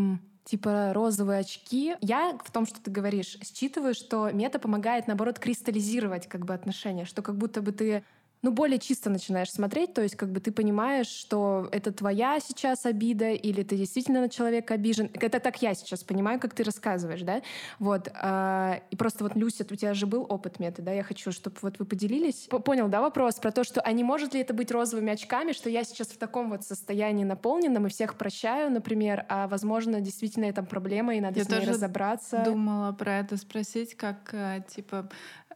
[0.44, 1.96] типа розовые очки.
[2.00, 7.04] Я в том, что ты говоришь, считываю, что мета помогает, наоборот, кристаллизировать как бы отношения,
[7.04, 8.04] что как будто бы ты
[8.42, 12.84] ну, более чисто начинаешь смотреть, то есть как бы ты понимаешь, что это твоя сейчас
[12.86, 15.10] обида, или ты действительно на человека обижен.
[15.14, 17.42] Это так я сейчас понимаю, как ты рассказываешь, да?
[17.78, 18.08] Вот.
[18.14, 20.92] А, и просто вот, Люся, у тебя же был опыт метода, да?
[20.92, 22.48] Я хочу, чтобы вот вы поделились.
[22.64, 25.70] Понял, да, вопрос про то, что, а не может ли это быть розовыми очками, что
[25.70, 30.64] я сейчас в таком вот состоянии наполненном и всех прощаю, например, а, возможно, действительно это
[30.64, 32.42] проблема, и надо я с ней разобраться.
[32.44, 35.08] думала про это спросить, как, э, типа,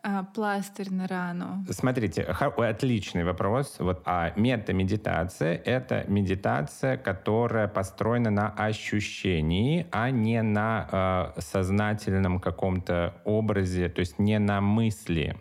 [0.08, 1.64] а, пластырь на рану?
[1.70, 3.76] Смотрите, отличный вопрос.
[3.80, 13.14] Вот, а метамедитация— это медитация, которая построена на ощущении, а не на э, сознательном каком-то
[13.24, 15.36] образе, то есть не на мысли.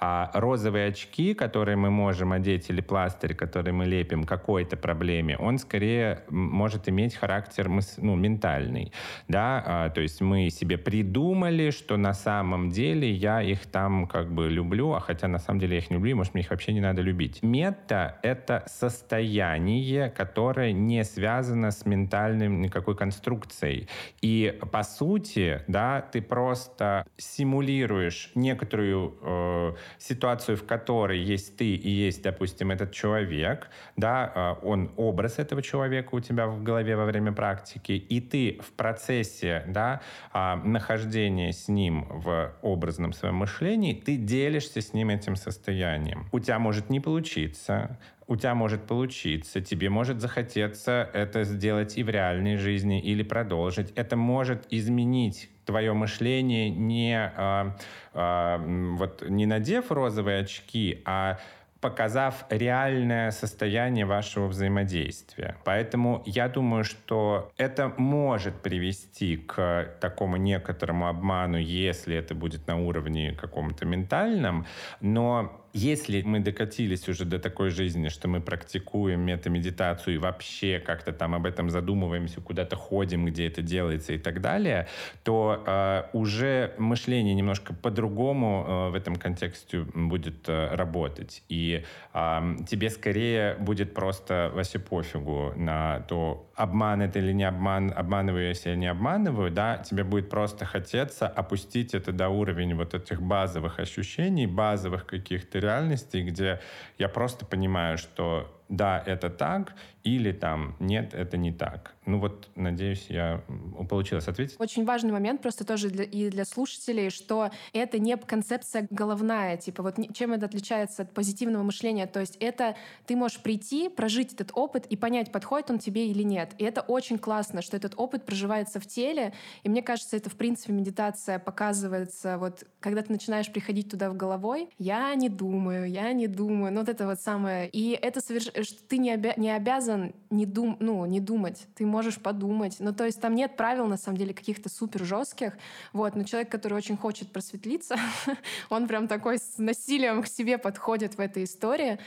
[0.00, 5.58] А розовые очки, которые мы можем одеть, или пластырь, который мы лепим какой-то проблеме, он
[5.58, 8.92] скорее может иметь характер ну, ментальный.
[9.28, 9.62] Да?
[9.64, 14.48] А, то есть мы себе придумали, что на самом деле я их там как бы
[14.48, 16.80] люблю, а хотя на самом деле я их не люблю, может, мне их вообще не
[16.80, 17.42] надо любить.
[17.42, 23.88] Мета— это состояние, которое не связано с ментальным никакой конструкцией.
[24.20, 31.90] И, по сути, да, ты просто симулируешь некоторую э, ситуацию, в которой есть ты и
[31.90, 37.04] есть, допустим, этот человек, да, э, он образ этого человека у тебя в голове во
[37.04, 40.00] время практики, и ты в процессе, да,
[40.32, 46.26] э, нахождения с ним в образном своем мышлении, ты делишься с ним этим состоянием.
[46.32, 52.02] У тебя может не получиться, у тебя может получиться, тебе может захотеться это сделать и
[52.02, 53.90] в реальной жизни, или продолжить.
[53.96, 57.76] Это может изменить твое мышление не, а,
[58.14, 58.58] а,
[58.98, 61.38] вот, не надев розовые очки, а
[61.80, 65.56] показав реальное состояние вашего взаимодействия.
[65.64, 72.76] Поэтому я думаю, что это может привести к такому некоторому обману, если это будет на
[72.76, 74.66] уровне каком-то ментальном,
[75.00, 81.12] но если мы докатились уже до такой жизни, что мы практикуем метамедитацию и вообще как-то
[81.12, 84.88] там об этом задумываемся, куда-то ходим, где это делается и так далее,
[85.22, 91.44] то э, уже мышление немножко по-другому э, в этом контексте будет э, работать.
[91.48, 97.92] И э, тебе скорее будет просто вообще пофигу на то, обман это или не обман,
[97.94, 103.22] обманываю я не обманываю, да, тебе будет просто хотеться опустить это до уровня вот этих
[103.22, 106.60] базовых ощущений, базовых каких-то реальностей, где
[106.98, 109.74] я просто понимаю, что да, это так,
[110.16, 111.94] или там нет, это не так.
[112.06, 113.42] Ну вот, надеюсь, я
[113.88, 114.56] получилось ответить.
[114.58, 119.82] Очень важный момент просто тоже для, и для слушателей, что это не концепция головная, типа
[119.82, 122.06] вот чем это отличается от позитивного мышления.
[122.06, 126.22] То есть это ты можешь прийти, прожить этот опыт и понять, подходит он тебе или
[126.22, 126.54] нет.
[126.56, 129.34] И это очень классно, что этот опыт проживается в теле.
[129.62, 134.16] И мне кажется, это в принципе медитация показывается вот когда ты начинаешь приходить туда в
[134.16, 137.68] головой, я не думаю, я не думаю, ну вот это вот самое.
[137.68, 138.46] И это соверш...
[138.66, 139.34] что ты не, обя...
[139.36, 139.97] не обязан
[140.30, 140.76] не, дум...
[140.80, 142.76] ну, не думать, ты можешь подумать.
[142.78, 145.56] Ну то есть там нет правил, на самом деле, каких-то супер жестких.
[145.92, 147.96] Вот, но человек, который очень хочет просветлиться,
[148.70, 151.98] он прям такой с насилием к себе подходит в этой истории.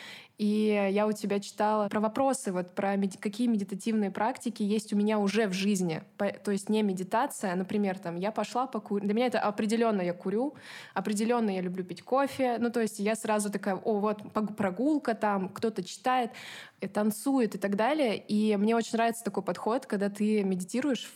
[0.42, 4.96] И я у тебя читала про вопросы, вот про меди- какие медитативные практики есть у
[4.96, 6.02] меня уже в жизни.
[6.18, 9.06] По- то есть не медитация, например, там я пошла покурить.
[9.06, 10.56] Для меня это определенно я курю,
[10.96, 12.58] определенно я люблю пить кофе.
[12.58, 14.24] Ну, то есть я сразу такая, о, вот
[14.58, 16.32] прогулка там, кто-то читает,
[16.80, 18.18] э, танцует и так далее.
[18.18, 21.12] И мне очень нравится такой подход, когда ты медитируешь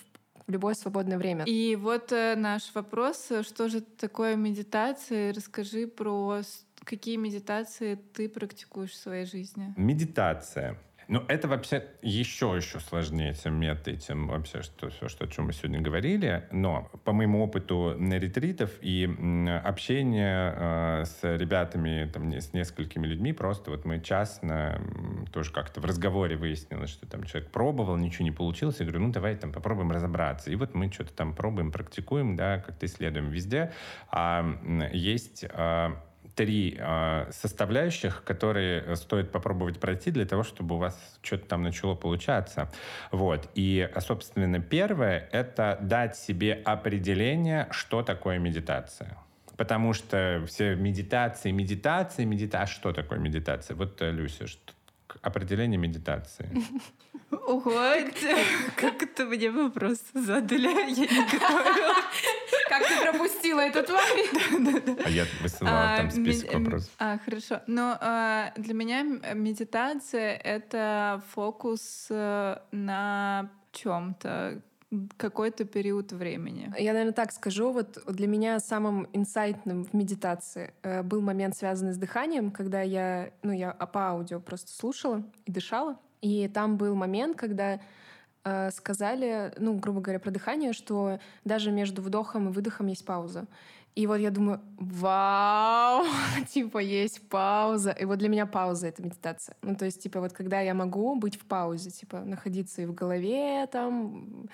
[0.46, 1.46] в любое свободное время.
[1.46, 5.34] И вот э, наш вопрос, что же такое медитация?
[5.34, 6.42] Расскажи про
[6.86, 9.74] Какие медитации ты практикуешь в своей жизни?
[9.76, 10.78] Медитация.
[11.08, 15.45] Ну, это вообще еще еще сложнее, чем метод, чем вообще что, все, что, о чем
[15.45, 16.48] мы сегодня говорили.
[16.52, 19.06] Но по моему опыту на ретритов и
[19.63, 24.82] общения э, с ребятами, там, с несколькими людьми, просто вот мы частно
[25.32, 28.80] тоже как-то в разговоре выяснилось, что там человек пробовал, ничего не получилось.
[28.80, 30.50] Я говорю, ну, давай там попробуем разобраться.
[30.50, 33.71] И вот мы что-то там пробуем, практикуем, да, как-то исследуем везде.
[34.10, 34.43] А
[34.91, 35.45] есть...
[35.52, 36.02] А,
[36.36, 41.95] три э, составляющих, которые стоит попробовать пройти для того, чтобы у вас что-то там начало
[41.95, 42.71] получаться.
[43.12, 43.50] Вот.
[43.56, 49.17] И, собственно, первое— это дать себе определение, что такое медитация.
[49.58, 52.63] Потому что все медитации, медитации, медитация.
[52.63, 53.76] А что такое медитация?
[53.76, 54.74] Вот, э, Люся, что
[55.21, 56.50] определение медитации.
[57.32, 57.94] Ого,
[58.76, 60.68] как это мне вопрос задали?
[60.68, 61.96] Я не готовила.
[62.70, 65.02] Как ты пропустила этот момент?
[65.06, 66.92] А я высылала там список вопросов.
[67.00, 67.62] А, хорошо.
[67.68, 74.62] Но а, для меня медитация— это фокус э, на чем-то,
[75.18, 76.74] какой-то период времени.
[76.78, 77.72] Я, наверное, так скажу.
[77.72, 83.32] Вот для меня самым инсайтным в медитации э, был момент, связанный с дыханием, когда я,
[83.42, 85.98] ну, я по аудио просто слушала и дышала.
[86.26, 87.80] И там был момент, когда
[88.44, 93.46] э, сказали, ну, грубо говоря, про дыхание, что даже между вдохом и выдохом есть пауза.
[93.94, 96.04] И вот я думаю, вау,
[96.50, 97.92] типа есть пауза.
[97.92, 99.56] И вот для меня пауза— это медитация.
[99.62, 102.96] Ну, то есть, типа, вот когда я могу быть в паузе, типа, находиться и в
[102.96, 104.50] голове, там,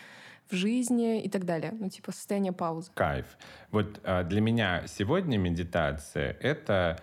[0.49, 1.71] в жизни и так далее.
[1.79, 2.91] Ну, типа, состояние паузы.
[2.95, 3.37] Кайф.
[3.71, 6.99] Вот а, для меня сегодня медитация— это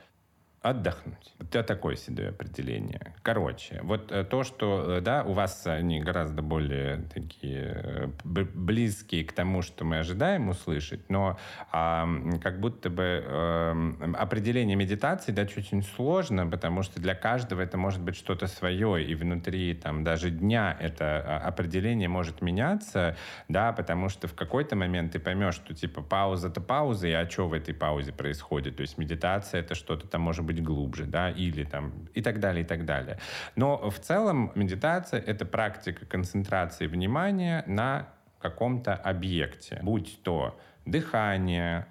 [0.60, 1.34] отдохнуть.
[1.38, 3.14] Это такое себе определение.
[3.22, 9.24] Короче, вот э, то, что, э, да, у вас они гораздо более такие э, близкие
[9.24, 11.38] к тому, что мы ожидаем услышать, но
[11.70, 12.08] а,
[12.42, 18.00] как будто бы а, определение медитации дать очень сложно, потому что для каждого это может
[18.00, 23.16] быть что-то свое, и внутри там даже дня это а, определение может меняться,
[23.48, 27.48] да, потому что в какой-то момент ты поймешь, что типа пауза-то пауза, и а что
[27.48, 28.76] в этой паузе происходит?
[28.76, 32.64] То есть медитация это что-то там может быть глубже, да, или там и так далее,
[32.64, 33.18] и так далее.
[33.56, 38.08] Но в целом медитация— это практика концентрации внимания на
[38.40, 41.86] каком-то объекте, будь то дыхание,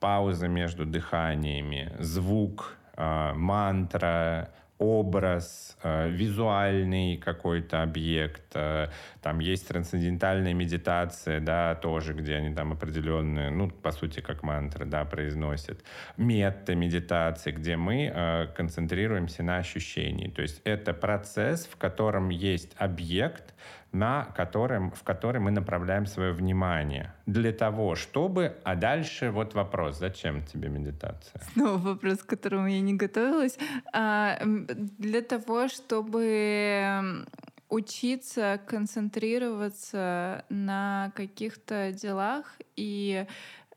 [0.00, 8.54] пауза между дыханиями, звук, э, мантра, образ, э, визуальный какой-то объект.
[8.54, 8.88] Э,
[9.22, 14.84] там есть трансцендентальная медитация, да, тоже, где они там определенные, ну, по сути, как мантры,
[14.84, 15.82] да, произносят.
[16.16, 20.28] Мета-медитация, где мы э, концентрируемся на ощущении.
[20.28, 23.54] То есть это процесс, в котором есть объект,
[23.92, 27.12] на котором, в который мы направляем свое внимание.
[27.26, 28.56] Для того, чтобы...
[28.64, 31.40] А дальше вот вопрос, зачем тебе медитация?
[31.52, 33.58] Снова вопрос, к которому я не готовилась.
[33.92, 37.24] А, для того, чтобы
[37.68, 43.26] учиться концентрироваться на каких-то делах и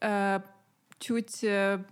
[0.01, 0.39] э,
[0.99, 1.83] чуть э,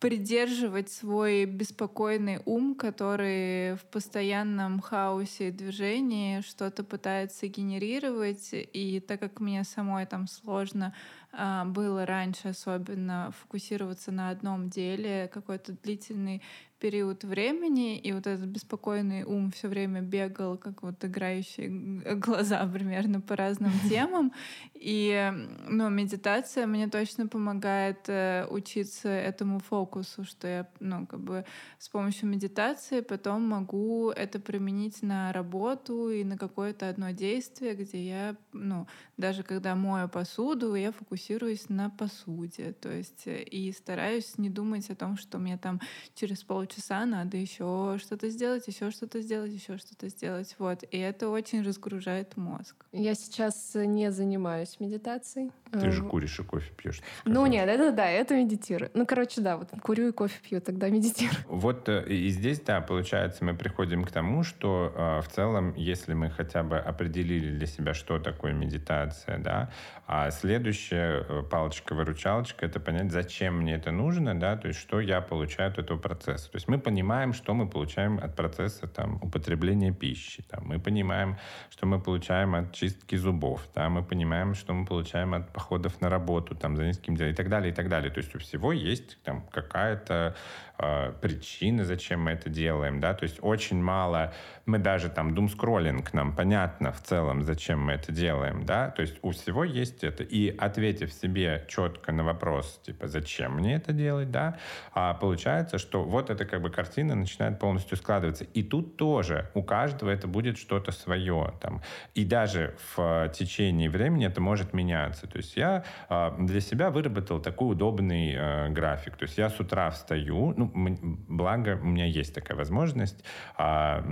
[0.00, 8.48] придерживать свой беспокойный ум, который в постоянном хаосе и движении что-то пытается генерировать.
[8.52, 10.94] И так как мне самой там сложно
[11.32, 16.42] а, было раньше особенно фокусироваться на одном деле какой-то длительный
[16.80, 21.68] период времени, и вот этот беспокойный ум все время бегал, как вот играющие
[22.16, 24.32] глаза примерно по разным темам.
[24.74, 25.32] И
[25.68, 31.44] ну, медитация мне точно помогает э, учиться этому фокусу, что я ну, как бы
[31.78, 38.08] с помощью медитации потом могу это применить на работу и на какое-то одно действие, где
[38.08, 38.86] я, ну,
[39.18, 42.72] даже когда мою посуду, я фокусируюсь на посуде.
[42.72, 45.78] То есть э, и стараюсь не думать о том, что мне там
[46.14, 50.54] через полчаса полчаса надо еще что-то сделать, еще что-то сделать, еще что-то сделать.
[50.58, 50.84] Вот.
[50.90, 52.76] И это очень разгружает мозг.
[52.92, 55.50] Я сейчас не занимаюсь медитацией.
[55.72, 57.00] Ты же эм, куришь и кофе пьешь.
[57.24, 58.90] Ну нет, это да, это медитирую.
[58.94, 61.36] Ну, короче, да, вот курю и кофе пью, тогда медитирую.
[61.48, 66.14] Вот э, и здесь, да, получается, мы приходим к тому, что э, в целом, если
[66.14, 69.70] мы хотя бы определили для себя, что такое медитация, да,
[70.06, 75.20] а следующая э, палочка-выручалочка— это понять, зачем мне это нужно, да, то есть что я
[75.20, 76.50] получаю от этого процесса.
[76.50, 81.36] То есть мы понимаем, что мы получаем от процесса там, употребления пищи, там, мы понимаем,
[81.70, 86.08] что мы получаем от чистки зубов, да, мы понимаем, что мы получаем от походов на
[86.08, 88.10] работу, там, за низким делом и так далее, и так далее.
[88.10, 90.36] То есть у всего есть там какая-то
[90.82, 94.32] э, причина, зачем мы это делаем, да, то есть очень мало,
[94.66, 99.16] мы даже там думскроллинг, нам понятно в целом, зачем мы это делаем, да, то есть
[99.22, 104.30] у всего есть это, и ответив себе четко на вопрос, типа, зачем мне это делать,
[104.30, 104.58] да,
[104.92, 109.62] а получается, что вот эта как бы картина начинает полностью складываться, и тут тоже у
[109.62, 111.82] каждого это будет что-то свое, там,
[112.14, 117.40] и даже в течение времени это может меняться, то есть я э, для себя выработал
[117.40, 122.34] такой удобный э, график, то есть я с утра встаю, ну, благо у меня есть
[122.34, 123.24] такая возможность,
[123.56, 124.02] а,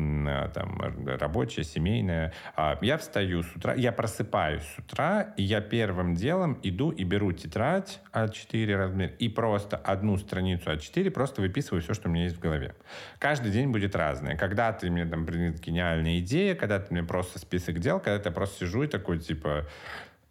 [0.55, 2.33] там, рабочая, семейная.
[2.57, 7.05] А, я встаю с утра, я просыпаюсь с утра, и я первым делом иду и
[7.05, 12.25] беру тетрадь А4 размер и просто одну страницу А4 просто выписываю все, что у меня
[12.25, 12.75] есть в голове.
[13.19, 14.37] Каждый день будет разное.
[14.37, 18.83] Когда-то мне там принят гениальная идея, когда-то мне просто список дел, когда-то я просто сижу
[18.83, 19.67] и такой, типа,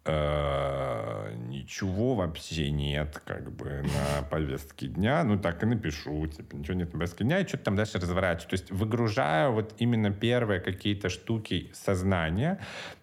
[0.04, 6.74] Э, ничего вообще нет как бы на повестке дня, ну так и напишу, типа ничего
[6.74, 8.48] нет на повестке дня, и что-то там дальше разворачиваю.
[8.48, 12.58] То есть выгружаю вот именно первые какие-то штуки сознания,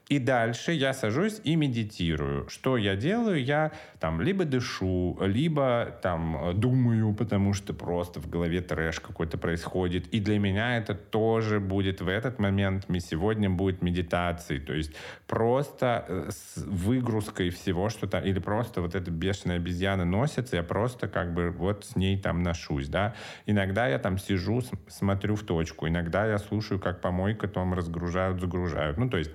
[0.07, 2.47] и дальше я сажусь и медитирую.
[2.49, 3.43] Что я делаю?
[3.43, 10.07] Я там либо дышу, либо там думаю, потому что просто в голове трэш какой-то происходит.
[10.07, 14.59] И для меня это тоже будет в этот момент, сегодня будет медитацией.
[14.61, 14.91] То есть
[15.27, 20.63] просто э, с выгрузкой всего, что там, или просто вот эта бешеная обезьяна носится, я
[20.63, 23.15] просто как бы вот с ней там ношусь, да.
[23.45, 28.97] Иногда я там сижу, смотрю в точку, иногда я слушаю, как помойка там разгружают, загружают.
[28.97, 29.31] Ну, то есть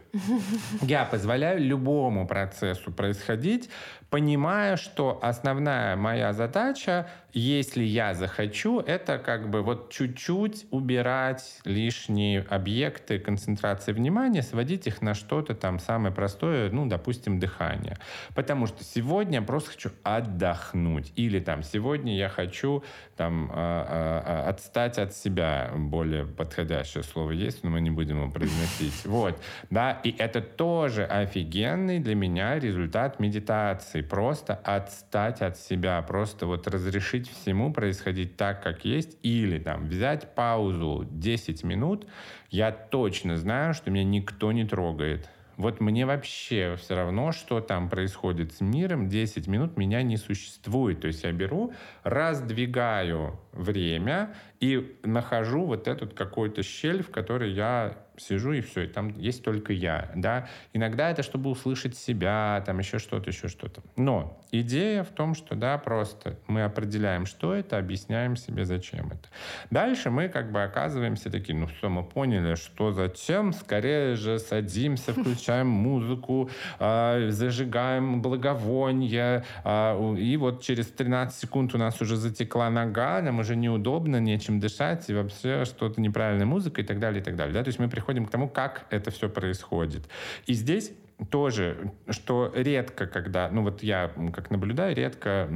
[0.82, 3.70] я позволяю любому процессу происходить,
[4.10, 12.42] понимая, что основная моя задача если я захочу, это как бы вот чуть-чуть убирать лишние
[12.42, 17.98] объекты концентрации внимания, сводить их на что-то там самое простое, ну, допустим, дыхание.
[18.34, 21.12] Потому что сегодня я просто хочу отдохнуть.
[21.16, 22.82] Или там сегодня я хочу
[23.16, 25.70] там а, а, а, отстать от себя.
[25.76, 29.04] Более подходящее слово есть, но мы не будем его произносить.
[29.04, 29.40] Вот.
[29.70, 34.02] Да, и это тоже офигенный для меня результат медитации.
[34.02, 40.34] Просто отстать от себя, просто вот разрешить всему происходить так, как есть, или там взять
[40.34, 42.06] паузу 10 минут,
[42.50, 45.28] я точно знаю, что меня никто не трогает.
[45.60, 51.02] Вот мне вообще все равно, что там происходит с миром, 10 минут меня не существует.
[51.02, 57.98] То есть я беру, раздвигаю время и нахожу вот этот какой-то щель, в которой я
[58.20, 60.48] сижу и все, и там есть только я, да.
[60.72, 63.82] Иногда это чтобы услышать себя, там еще что-то, еще что-то.
[63.96, 69.28] Но идея в том, что, да, просто мы определяем, что это, объясняем себе, зачем это.
[69.70, 75.12] Дальше мы как бы оказываемся такие, ну все, мы поняли, что зачем, скорее же садимся,
[75.12, 82.70] включаем музыку, э, зажигаем благовоние, э, и вот через 13 секунд у нас уже затекла
[82.70, 87.24] нога, нам уже неудобно, нечем дышать, и вообще что-то неправильная музыка и так далее, и
[87.24, 90.08] так далее, да, то есть мы приходим переходим к тому, как это все происходит.
[90.46, 90.92] И здесь
[91.30, 95.48] тоже, что редко, когда, ну вот я как наблюдаю, редко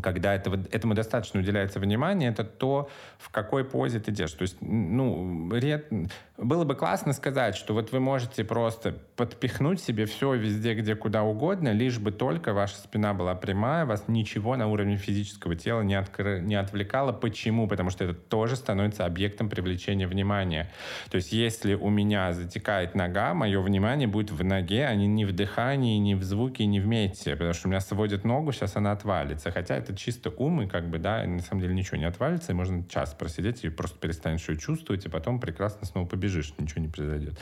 [0.00, 2.88] когда этого, этому достаточно уделяется внимание, это то,
[3.18, 4.36] в какой позе ты держишь.
[4.36, 5.90] То есть, ну, ред...
[6.38, 11.22] было бы классно сказать, что вот вы можете просто подпихнуть себе все везде, где куда
[11.22, 15.94] угодно, лишь бы только ваша спина была прямая, вас ничего на уровне физического тела не,
[15.94, 16.38] откр...
[16.38, 17.12] не отвлекало.
[17.12, 17.68] Почему?
[17.68, 20.70] Потому что это тоже становится объектом привлечения внимания.
[21.10, 25.32] То есть, если у меня затекает нога, мое внимание будет в ноге, а не в
[25.32, 27.32] дыхании, не в звуке, не в мете.
[27.32, 29.50] Потому что у меня сводит ногу, сейчас она отвалится.
[29.50, 32.54] Хотя это чисто ум, и как бы, да, на самом деле ничего не отвалится, и
[32.54, 36.88] можно час просидеть и просто перестанешь ее чувствовать, и потом прекрасно снова побежишь, ничего не
[36.88, 37.38] произойдет.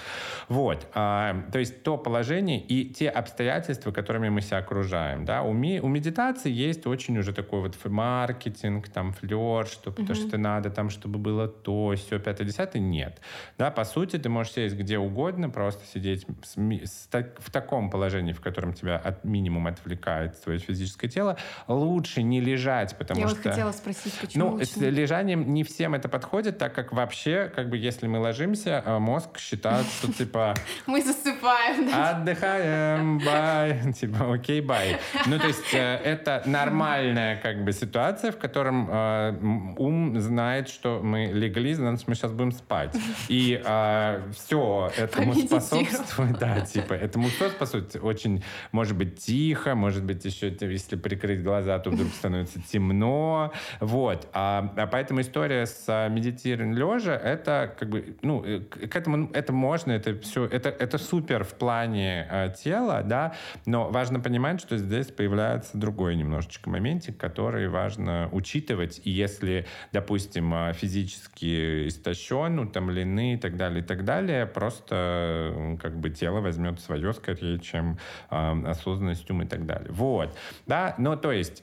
[0.49, 0.86] Вот.
[0.95, 5.80] А, то есть то положение и те обстоятельства, которыми мы себя окружаем, да, у, ми,
[5.80, 10.07] у медитации есть очень уже такой вот маркетинг, там, флер, что, mm-hmm.
[10.07, 13.20] то, что надо там, чтобы было то, все, пятое, десятое, нет.
[13.59, 18.32] Да, по сути, ты можешь сесть где угодно, просто сидеть с, с, в таком положении,
[18.32, 21.36] в котором тебя от минимум отвлекает твое физическое тело,
[21.68, 23.37] лучше не лежать, потому Я что...
[23.37, 24.51] Я вот хотела спросить, почему?
[24.51, 28.83] Ну, с лежанием не всем это подходит, так как вообще, как бы, если мы ложимся,
[28.87, 30.55] а, мозг считает, что, типа...
[30.87, 31.91] Мы засыпаем.
[31.93, 33.93] Отдыхаем, бай.
[34.01, 34.99] Типа, окей, бай.
[35.26, 41.01] Ну, то есть, э, это нормальная, как бы, ситуация, в котором э, ум знает, что
[41.03, 42.95] мы легли, значит, мы сейчас будем спать.
[43.28, 46.39] И э, все этому способствует.
[46.39, 48.05] Да, типа, этому все способствует.
[48.05, 53.53] Очень, может быть, тихо, может быть, еще, если прикрыть глаза, то вдруг становится темно.
[53.81, 54.29] Вот.
[54.33, 59.31] А, а поэтому история с а, медитированием лежа, это как бы, ну, э, к этому
[59.33, 63.35] это можно, это все, это, это супер в плане э, тела, да,
[63.66, 69.01] но важно понимать, что здесь появляется другой немножечко моментик, который важно учитывать.
[69.05, 76.11] И если, допустим, физически истощен, утомлены и так далее, и так далее, просто как бы
[76.11, 77.99] тело возьмет свое скорее, чем
[78.31, 79.91] э, осознанность, ум и так далее.
[79.91, 80.37] Вот.
[80.66, 81.62] Да, ну, то есть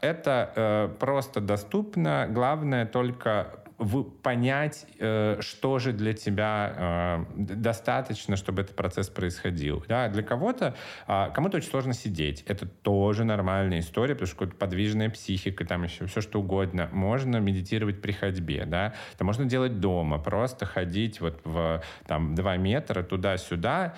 [0.00, 2.26] это э, просто доступно.
[2.30, 3.62] Главное только
[4.22, 9.84] понять, э, что же для тебя э, достаточно, чтобы этот процесс происходил.
[9.88, 10.74] Да, для кого-то,
[11.06, 12.42] а, кому-то очень сложно сидеть.
[12.42, 16.88] Это тоже нормальная история, потому что подвижная психика, там еще все что угодно.
[16.92, 18.94] Можно медитировать при ходьбе, да.
[19.14, 23.94] Это можно делать дома, просто ходить вот в там, 2 метра туда-сюда,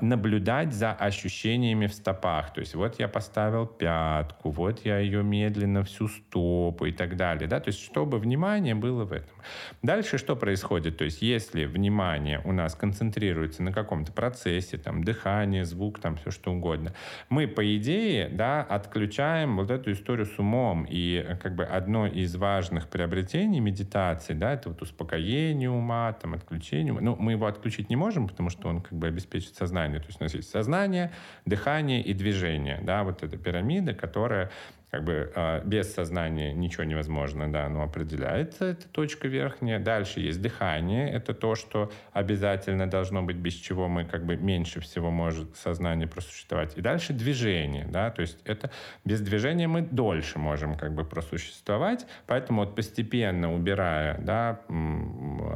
[0.00, 2.52] наблюдать за ощущениями в стопах.
[2.52, 7.48] То есть вот я поставил пятку, вот я ее медленно всю стопу и так далее.
[7.48, 7.58] Да?
[7.58, 9.34] То есть чтобы внимание было в этом.
[9.82, 10.98] Дальше что происходит?
[10.98, 16.30] То есть если внимание у нас концентрируется на каком-то процессе, там дыхание, звук, там все
[16.30, 16.94] что угодно,
[17.28, 20.86] мы по идее да, отключаем вот эту историю с умом.
[20.88, 26.92] И как бы одно из важных приобретений медитации, да, это вот успокоение ума, там отключение
[26.92, 27.00] ума.
[27.00, 30.00] Ну, мы его отключить не можем, потому что он как бы обеспечит сознание.
[30.00, 31.10] То есть у нас есть сознание,
[31.46, 32.80] дыхание и движение.
[32.82, 34.50] Да, вот эта пирамида, которая
[34.94, 39.80] как бы э, без сознания ничего невозможно, да, но определяется эта точка верхняя.
[39.80, 44.78] Дальше есть дыхание, это то, что обязательно должно быть, без чего мы как бы меньше
[44.78, 46.78] всего может сознание просуществовать.
[46.78, 48.70] И дальше движение, да, то есть это
[49.04, 54.60] без движения мы дольше можем как бы просуществовать, поэтому вот постепенно убирая, да,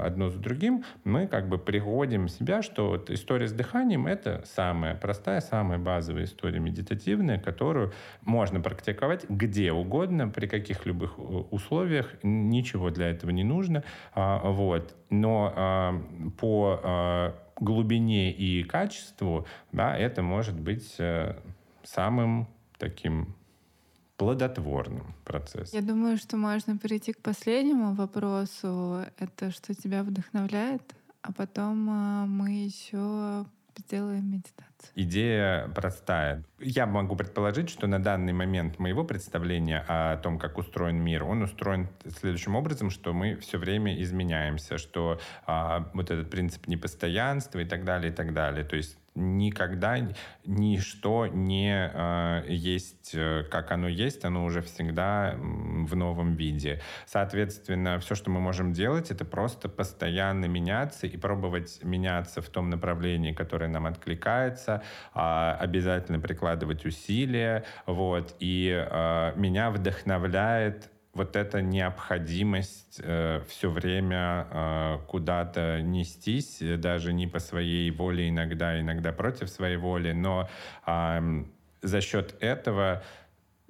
[0.02, 4.42] одно за другим, мы как бы приходим в себя, что вот история с дыханием это
[4.56, 11.22] самая простая, самая базовая история медитативная, которую можно практиковать где угодно, при каких любых э,
[11.22, 13.84] условиях, ничего для этого не нужно.
[14.14, 14.94] А, вот.
[15.10, 16.02] Но а,
[16.38, 21.36] по а, глубине и качеству, да, это может быть э,
[21.84, 22.48] самым
[22.78, 23.34] таким
[24.16, 25.78] плодотворным процессом.
[25.78, 29.04] Я думаю, что можно перейти к последнему вопросу.
[29.18, 30.82] Это что тебя вдохновляет?
[31.22, 33.44] А потом мы еще
[33.78, 34.92] сделаем медитацию.
[34.94, 36.44] Идея простая.
[36.58, 41.42] Я могу предположить, что на данный момент моего представления о том, как устроен мир, он
[41.42, 47.64] устроен следующим образом, что мы все время изменяемся, что а, вот этот принцип непостоянства и
[47.64, 48.64] так далее, и так далее.
[48.64, 49.98] То есть никогда
[50.44, 53.14] ничто не э, есть,
[53.50, 56.80] как оно есть, оно уже всегда в новом виде.
[57.06, 62.70] Соответственно, все, что мы можем делать, это просто постоянно меняться и пробовать меняться в том
[62.70, 64.82] направлении, которое нам откликается,
[65.14, 67.64] э, обязательно прикладывать усилия.
[67.86, 68.36] Вот.
[68.40, 77.26] И э, меня вдохновляет вот эта необходимость э, все время э, куда-то нестись, даже не
[77.26, 80.48] по своей воле иногда, иногда против своей воли, но
[80.86, 81.44] э,
[81.82, 83.02] за счет этого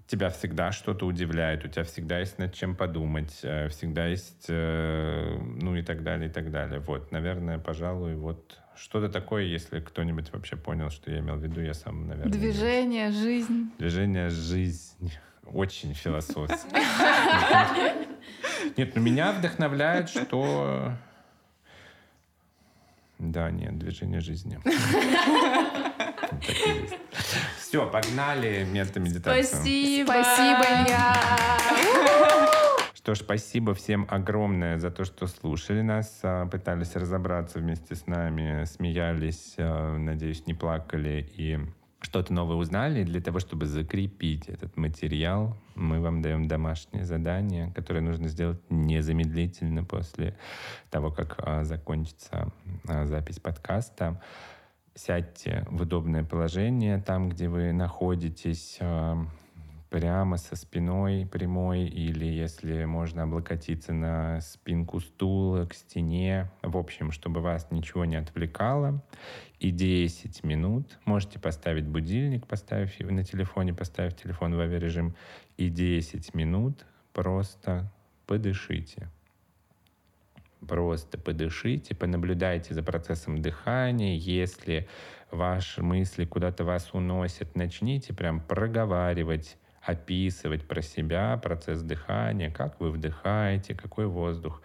[0.06, 5.38] тебя всегда что-то удивляет, у тебя всегда есть над чем подумать, э, всегда есть, э,
[5.38, 6.80] ну и так далее, и так далее.
[6.80, 11.60] Вот, наверное, пожалуй, вот что-то такое, если кто-нибудь вообще понял, что я имел в виду,
[11.60, 12.32] я сам, наверное...
[12.32, 13.70] Движение, жизнь.
[13.78, 15.12] Движение, жизнь.
[15.52, 16.68] Очень философски.
[18.76, 20.92] Нет, ну меня вдохновляет, что...
[23.18, 24.60] Да, нет, движение жизни.
[27.58, 29.44] Все, погнали метамедитацию.
[29.44, 30.06] Спасибо.
[30.06, 31.16] Спасибо, Илья.
[32.94, 38.06] Что ж, спасибо всем огромное за то, что слушали нас, а, пытались разобраться вместе с
[38.06, 41.58] нами, смеялись, а, надеюсь, не плакали и
[42.00, 43.02] что-то новое узнали.
[43.02, 49.84] Для того, чтобы закрепить этот материал, мы вам даем домашнее задание, которое нужно сделать незамедлительно
[49.84, 50.36] после
[50.90, 52.52] того, как а, закончится
[52.84, 54.20] запись подкаста.
[54.94, 58.78] Сядьте в удобное положение там, где вы находитесь,
[59.90, 66.50] прямо со спиной прямой или если можно облокотиться на спинку стула к стене.
[66.62, 69.02] В общем, чтобы вас ничего не отвлекало.
[69.58, 75.14] И 10 минут можете поставить будильник, поставив на телефоне, поставив телефон в авиарежим.
[75.56, 77.90] И 10 минут просто
[78.26, 79.08] подышите.
[80.66, 84.16] Просто подышите, понаблюдайте за процессом дыхания.
[84.16, 84.88] Если
[85.30, 92.90] ваши мысли куда-то вас уносят, начните прям проговаривать описывать про себя процесс дыхания, как вы
[92.90, 94.62] вдыхаете, какой воздух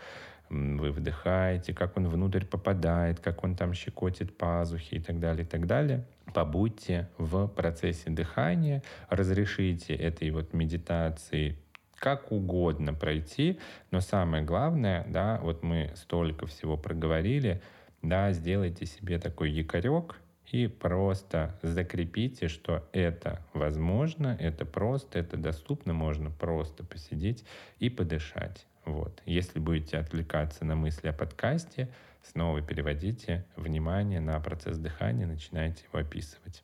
[0.49, 5.47] вы вдыхаете, как он внутрь попадает, как он там щекотит пазухи и так далее, и
[5.47, 6.05] так далее.
[6.33, 11.57] Побудьте в процессе дыхания, разрешите этой вот медитации
[11.95, 13.59] как угодно пройти,
[13.89, 17.61] но самое главное, да, вот мы столько всего проговорили,
[18.01, 20.17] да, сделайте себе такой якорек,
[20.53, 27.43] и просто закрепите, что это возможно, это просто, это доступно, можно просто посидеть
[27.79, 28.67] и подышать.
[28.85, 29.19] Вот.
[29.25, 31.89] Если будете отвлекаться на мысли о подкасте,
[32.21, 36.63] снова переводите внимание на процесс дыхания, начинайте его описывать.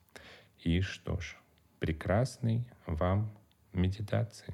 [0.60, 1.36] И что ж,
[1.80, 3.36] прекрасной вам
[3.74, 4.54] медитации.